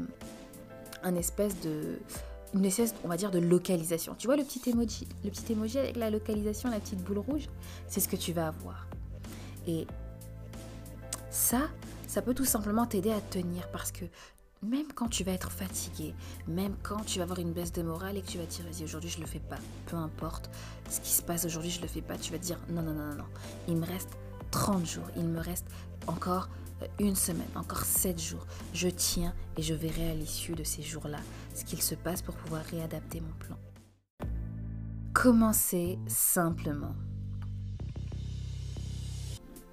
une 2.52 2.64
espèce, 2.64 2.94
on 3.04 3.08
va 3.08 3.16
dire, 3.16 3.30
de 3.30 3.38
localisation. 3.38 4.14
Tu 4.18 4.26
vois 4.26 4.36
le 4.36 4.44
petit 4.44 4.68
emoji, 4.68 5.06
le 5.24 5.30
petit 5.30 5.52
emoji 5.52 5.78
avec 5.78 5.96
la 5.96 6.10
localisation, 6.10 6.68
la 6.70 6.80
petite 6.80 7.02
boule 7.02 7.18
rouge, 7.18 7.48
c'est 7.86 8.00
ce 8.00 8.08
que 8.08 8.16
tu 8.16 8.32
vas 8.32 8.48
avoir. 8.48 8.86
Et 9.66 9.86
ça, 11.30 11.68
ça 12.08 12.22
peut 12.22 12.34
tout 12.34 12.44
simplement 12.44 12.86
t'aider 12.86 13.12
à 13.12 13.20
tenir 13.20 13.68
parce 13.68 13.92
que 13.92 14.04
même 14.62 14.92
quand 14.94 15.08
tu 15.08 15.24
vas 15.24 15.32
être 15.32 15.50
fatigué, 15.50 16.14
même 16.46 16.74
quand 16.82 17.02
tu 17.04 17.18
vas 17.18 17.24
avoir 17.24 17.38
une 17.38 17.52
baisse 17.52 17.72
de 17.72 17.82
morale 17.82 18.16
et 18.16 18.22
que 18.22 18.26
tu 18.26 18.38
vas 18.38 18.44
dire 18.44 18.64
vas-y 18.64 18.84
aujourd'hui 18.84 19.08
je 19.08 19.20
le 19.20 19.26
fais 19.26 19.40
pas, 19.40 19.58
peu 19.86 19.96
importe 19.96 20.50
ce 20.90 21.00
qui 21.00 21.10
se 21.10 21.22
passe 21.22 21.46
aujourd'hui 21.46 21.70
je 21.70 21.80
le 21.80 21.88
fais 21.88 22.02
pas, 22.02 22.18
tu 22.18 22.30
vas 22.30 22.38
dire 22.38 22.58
non 22.68 22.82
non 22.82 22.92
non 22.92 23.06
non 23.06 23.16
non, 23.16 23.24
il 23.68 23.76
me 23.76 23.86
reste 23.86 24.10
30 24.50 24.84
jours, 24.84 25.06
il 25.16 25.24
me 25.24 25.40
reste 25.40 25.66
encore 26.06 26.48
euh, 26.82 26.86
une 26.98 27.16
semaine, 27.16 27.48
encore 27.54 27.84
7 27.84 28.20
jours. 28.20 28.46
Je 28.74 28.88
tiens 28.88 29.34
et 29.56 29.62
je 29.62 29.74
verrai 29.74 30.10
à 30.10 30.14
l'issue 30.14 30.54
de 30.54 30.64
ces 30.64 30.82
jours-là 30.82 31.20
ce 31.54 31.64
qu'il 31.64 31.80
se 31.80 31.94
passe 31.94 32.20
pour 32.20 32.34
pouvoir 32.34 32.62
réadapter 32.64 33.20
mon 33.20 33.32
plan. 33.38 33.56
Commencez 35.14 35.98
simplement. 36.06 36.94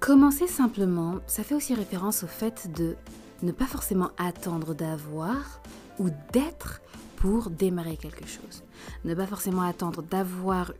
Commencer 0.00 0.46
simplement, 0.46 1.18
ça 1.26 1.42
fait 1.42 1.54
aussi 1.54 1.74
référence 1.74 2.22
au 2.22 2.28
fait 2.28 2.70
de 2.72 2.96
ne 3.42 3.52
pas 3.52 3.66
forcément 3.66 4.10
attendre 4.18 4.74
d'avoir 4.74 5.60
ou 5.98 6.10
d'être 6.32 6.80
pour 7.18 7.50
démarrer 7.50 7.96
quelque 7.96 8.26
chose. 8.26 8.62
Ne 9.04 9.12
pas 9.12 9.26
forcément 9.26 9.62
attendre 9.62 10.02
d'avoir 10.02 10.72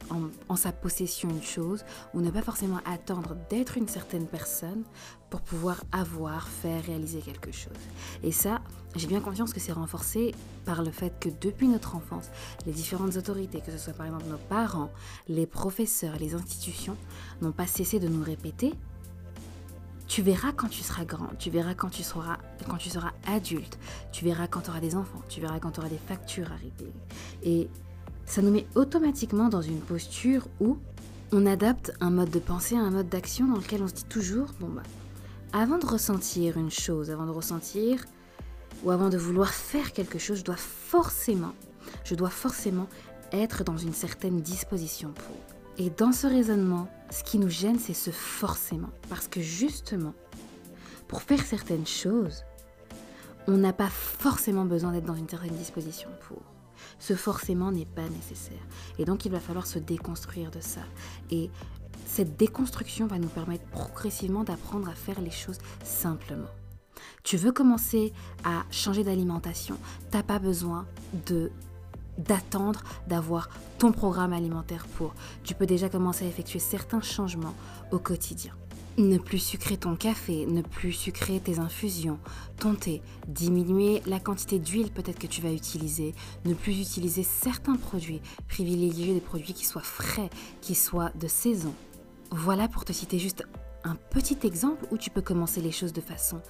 en, 0.49 0.55
sa 0.55 0.71
possession 0.71 1.29
une 1.31 1.43
chose 1.43 1.85
ou 2.15 2.21
ne 2.21 2.31
pas 2.31 2.43
forcément 2.43 2.79
attendre 2.85 3.37
d'être 3.51 3.77
une 3.77 3.89
certaine 3.89 4.27
personne 4.27 4.85
pour 5.31 5.41
pouvoir 5.41 5.83
avoir, 5.91 6.47
faire, 6.47 6.85
réaliser 6.85 7.21
quelque 7.21 7.51
chose. 7.51 7.77
Et 8.23 8.31
ça, 8.31 8.61
j'ai 8.95 9.09
bien 9.09 9.21
conscience 9.21 9.53
que 9.53 9.59
c'est 9.59 9.73
renforcé 9.73 10.33
par 10.65 10.85
le 10.85 10.93
fait 10.93 11.13
que 11.19 11.29
depuis 11.29 11.67
notre 11.67 11.97
enfance, 11.97 12.31
les 12.67 12.73
différentes 12.73 13.17
autorités, 13.17 13.61
que 13.61 13.73
ce 13.73 13.79
soit 13.79 13.93
par 13.93 14.07
exemple 14.07 14.27
nos 14.29 14.39
parents, 14.39 14.91
les 15.27 15.47
professeurs, 15.47 16.17
les 16.21 16.35
institutions, 16.35 16.97
n'ont 17.43 17.53
pas 17.53 17.67
cessé 17.67 17.99
de 17.99 18.07
nous 18.07 18.23
répéter 18.23 18.75
tu 20.09 20.23
verras 20.23 20.53
quand 20.53 20.69
tu 20.69 20.83
seras 20.83 21.05
grand, 21.05 21.29
tu 21.39 21.51
verras 21.51 21.75
quand 21.75 21.91
tu 21.91 22.03
seras, 22.03 22.39
adulte, 23.27 23.79
tu 24.11 24.25
verras 24.25 24.47
quand 24.47 24.63
tu 24.63 24.71
auras 24.71 24.81
des 24.81 24.97
enfants, 24.97 25.23
tu 25.29 25.41
verras 25.41 25.61
quand 25.61 25.73
tu 25.73 25.81
auras 25.81 25.91
des 25.91 25.99
factures 25.99 26.51
à 26.51 26.57
régler. 26.57 26.93
Et 27.43 27.69
ça 28.25 28.41
nous 28.41 28.51
met 28.51 28.67
automatiquement 28.75 29.49
dans 29.49 29.61
une 29.61 29.81
posture 29.81 30.49
où 30.61 30.79
on 31.31 31.45
adapte 31.45 31.93
un 32.01 32.11
mode 32.11 32.31
de 32.31 32.39
pensée 32.39 32.75
un 32.75 32.91
mode 32.91 33.11
d'action 33.11 33.47
dans 33.47 33.59
lequel 33.59 33.83
on 33.83 33.89
se 33.89 33.95
dit 33.95 34.05
toujours, 34.05 34.49
bon 34.61 34.69
bah, 34.69 34.83
avant 35.53 35.79
de 35.79 35.87
ressentir 35.87 36.57
une 36.57 36.71
chose, 36.71 37.11
avant 37.11 37.27
de 37.27 37.31
ressentir 37.31 38.05
ou 38.85 38.91
avant 38.91 39.11
de 39.11 39.19
vouloir 39.19 39.51
faire 39.51 39.93
quelque 39.93 40.19
chose, 40.19 40.39
je 40.39 40.45
dois 40.45 40.57
forcément, 40.57 41.53
je 42.05 42.15
dois 42.15 42.31
forcément 42.31 42.89
être 43.33 43.63
dans 43.63 43.77
une 43.77 43.93
certaine 43.93 44.41
disposition 44.41 45.11
pour. 45.13 45.58
Et 45.79 45.91
dans 45.91 46.11
ce 46.11 46.27
raisonnement, 46.27 46.89
ce 47.11 47.23
qui 47.23 47.39
nous 47.39 47.49
gêne, 47.49 47.79
c'est 47.79 47.95
ce 47.95 48.11
forcément. 48.11 48.91
Parce 49.09 49.29
que 49.29 49.41
justement, 49.41 50.13
pour 51.07 51.23
faire 51.23 51.43
certaines 51.45 51.87
choses, 51.87 52.43
on 53.47 53.57
n'a 53.57 53.73
pas 53.73 53.89
forcément 53.89 54.65
besoin 54.65 54.93
d'être 54.93 55.07
dans 55.07 55.15
une 55.15 55.29
certaine 55.29 55.55
disposition 55.55 56.11
pour. 56.27 56.43
Ce 56.99 57.15
forcément 57.15 57.71
n'est 57.71 57.87
pas 57.87 58.09
nécessaire. 58.09 58.61
Et 58.99 59.05
donc 59.05 59.25
il 59.25 59.31
va 59.31 59.41
falloir 59.41 59.67
se 59.67 59.79
déconstruire 59.79 60.51
de 60.51 60.61
ça. 60.61 60.83
Et 61.31 61.49
cette 62.07 62.37
déconstruction 62.37 63.07
va 63.07 63.19
nous 63.19 63.29
permettre 63.29 63.65
progressivement 63.67 64.43
d'apprendre 64.43 64.89
à 64.89 64.95
faire 64.95 65.21
les 65.21 65.31
choses 65.31 65.59
simplement. 65.85 66.51
Tu 67.23 67.37
veux 67.37 67.53
commencer 67.53 68.13
à 68.45 68.65
changer 68.71 69.05
d'alimentation, 69.05 69.79
t'as 70.11 70.23
pas 70.23 70.41
besoin 70.41 70.87
de 71.27 71.53
d'attendre 72.19 72.83
d'avoir 73.07 73.49
ton 73.79 73.93
programme 73.93 74.33
alimentaire 74.33 74.87
pour. 74.97 75.15
Tu 75.45 75.55
peux 75.55 75.67
déjà 75.67 75.89
commencer 75.89 76.25
à 76.25 76.29
effectuer 76.29 76.59
certains 76.59 77.01
changements 77.01 77.55
au 77.91 77.99
quotidien. 77.99 78.53
Ne 78.99 79.19
plus 79.19 79.39
sucrer 79.39 79.77
ton 79.77 79.95
café, 79.95 80.45
ne 80.45 80.61
plus 80.61 80.93
sucrer 80.93 81.39
tes 81.39 81.61
infusions, 81.61 82.19
ton 82.59 82.75
thé, 82.75 83.01
diminuer 83.29 84.03
la 84.07 84.19
quantité 84.19 84.59
d'huile 84.59 84.91
peut-être 84.91 85.21
que 85.21 85.29
tu 85.29 85.41
vas 85.41 85.53
utiliser, 85.53 86.17
ne 86.45 86.53
plus 86.53 86.81
utiliser 86.81 87.23
certains 87.23 87.77
produits, 87.77 88.21
privilégier 88.49 89.15
des 89.15 89.21
produits 89.21 89.55
qui 89.55 89.65
soient 89.65 89.83
frais, 89.83 90.31
qui 90.61 90.75
soient 90.75 91.13
de 91.15 91.29
saison. 91.29 91.73
Voilà 92.33 92.67
pour 92.67 92.85
te 92.85 92.93
citer 92.93 93.21
juste 93.21 93.45
un 93.89 93.97
petit 94.11 94.39
exemple 94.45 94.87
où 94.91 94.99
tu 94.99 95.11
peux 95.11 95.23
commencer 95.23 95.61
les 95.61 95.73
choses 95.73 95.93
de 95.93 96.01
façon 96.01 96.41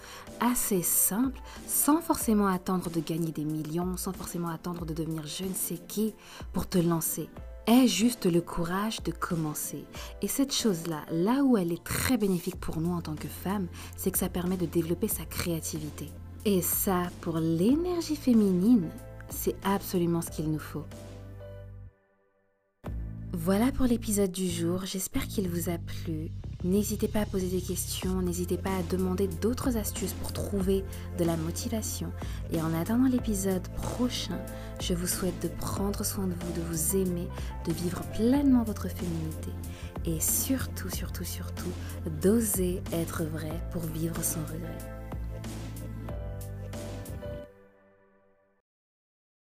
assez 0.40 0.82
simple, 0.82 1.40
sans 1.66 2.00
forcément 2.00 2.48
attendre 2.48 2.90
de 2.90 3.00
gagner 3.00 3.32
des 3.32 3.44
millions, 3.44 3.96
sans 3.96 4.12
forcément 4.12 4.48
attendre 4.48 4.84
de 4.84 4.92
devenir 4.92 5.26
je 5.26 5.44
ne 5.44 5.54
sais 5.54 5.78
qui 5.78 6.14
pour 6.52 6.68
te 6.68 6.78
lancer. 6.78 7.28
Aie 7.66 7.86
juste 7.86 8.26
le 8.26 8.40
courage 8.40 9.02
de 9.02 9.12
commencer. 9.12 9.84
Et 10.22 10.28
cette 10.28 10.54
chose-là, 10.54 11.04
là 11.10 11.44
où 11.44 11.56
elle 11.56 11.72
est 11.72 11.84
très 11.84 12.16
bénéfique 12.16 12.58
pour 12.58 12.80
nous 12.80 12.92
en 12.92 13.02
tant 13.02 13.14
que 13.14 13.28
femmes, 13.28 13.68
c'est 13.96 14.10
que 14.10 14.18
ça 14.18 14.30
permet 14.30 14.56
de 14.56 14.66
développer 14.66 15.08
sa 15.08 15.24
créativité. 15.24 16.08
Et 16.44 16.62
ça, 16.62 17.02
pour 17.20 17.38
l'énergie 17.38 18.16
féminine, 18.16 18.88
c'est 19.28 19.56
absolument 19.64 20.22
ce 20.22 20.30
qu'il 20.30 20.50
nous 20.50 20.58
faut. 20.58 20.84
Voilà 23.34 23.70
pour 23.70 23.84
l'épisode 23.84 24.32
du 24.32 24.48
jour, 24.48 24.86
j'espère 24.86 25.28
qu'il 25.28 25.48
vous 25.48 25.68
a 25.68 25.76
plu. 25.76 26.30
N'hésitez 26.64 27.06
pas 27.06 27.20
à 27.20 27.26
poser 27.26 27.46
des 27.46 27.60
questions, 27.60 28.20
n'hésitez 28.20 28.58
pas 28.58 28.74
à 28.74 28.82
demander 28.90 29.28
d'autres 29.28 29.76
astuces 29.76 30.14
pour 30.14 30.32
trouver 30.32 30.84
de 31.16 31.24
la 31.24 31.36
motivation. 31.36 32.12
Et 32.50 32.60
en 32.60 32.74
attendant 32.74 33.08
l'épisode 33.08 33.66
prochain, 33.76 34.40
je 34.80 34.92
vous 34.92 35.06
souhaite 35.06 35.40
de 35.40 35.46
prendre 35.46 36.04
soin 36.04 36.26
de 36.26 36.32
vous, 36.32 36.52
de 36.56 36.66
vous 36.68 36.96
aimer, 36.96 37.28
de 37.64 37.72
vivre 37.72 38.02
pleinement 38.12 38.64
votre 38.64 38.88
féminité. 38.88 39.52
Et 40.04 40.18
surtout, 40.18 40.90
surtout, 40.90 41.24
surtout, 41.24 41.70
d'oser 42.20 42.82
être 42.92 43.22
vrai 43.22 43.62
pour 43.70 43.82
vivre 43.82 44.20
sans 44.24 44.44
regret. 44.52 44.97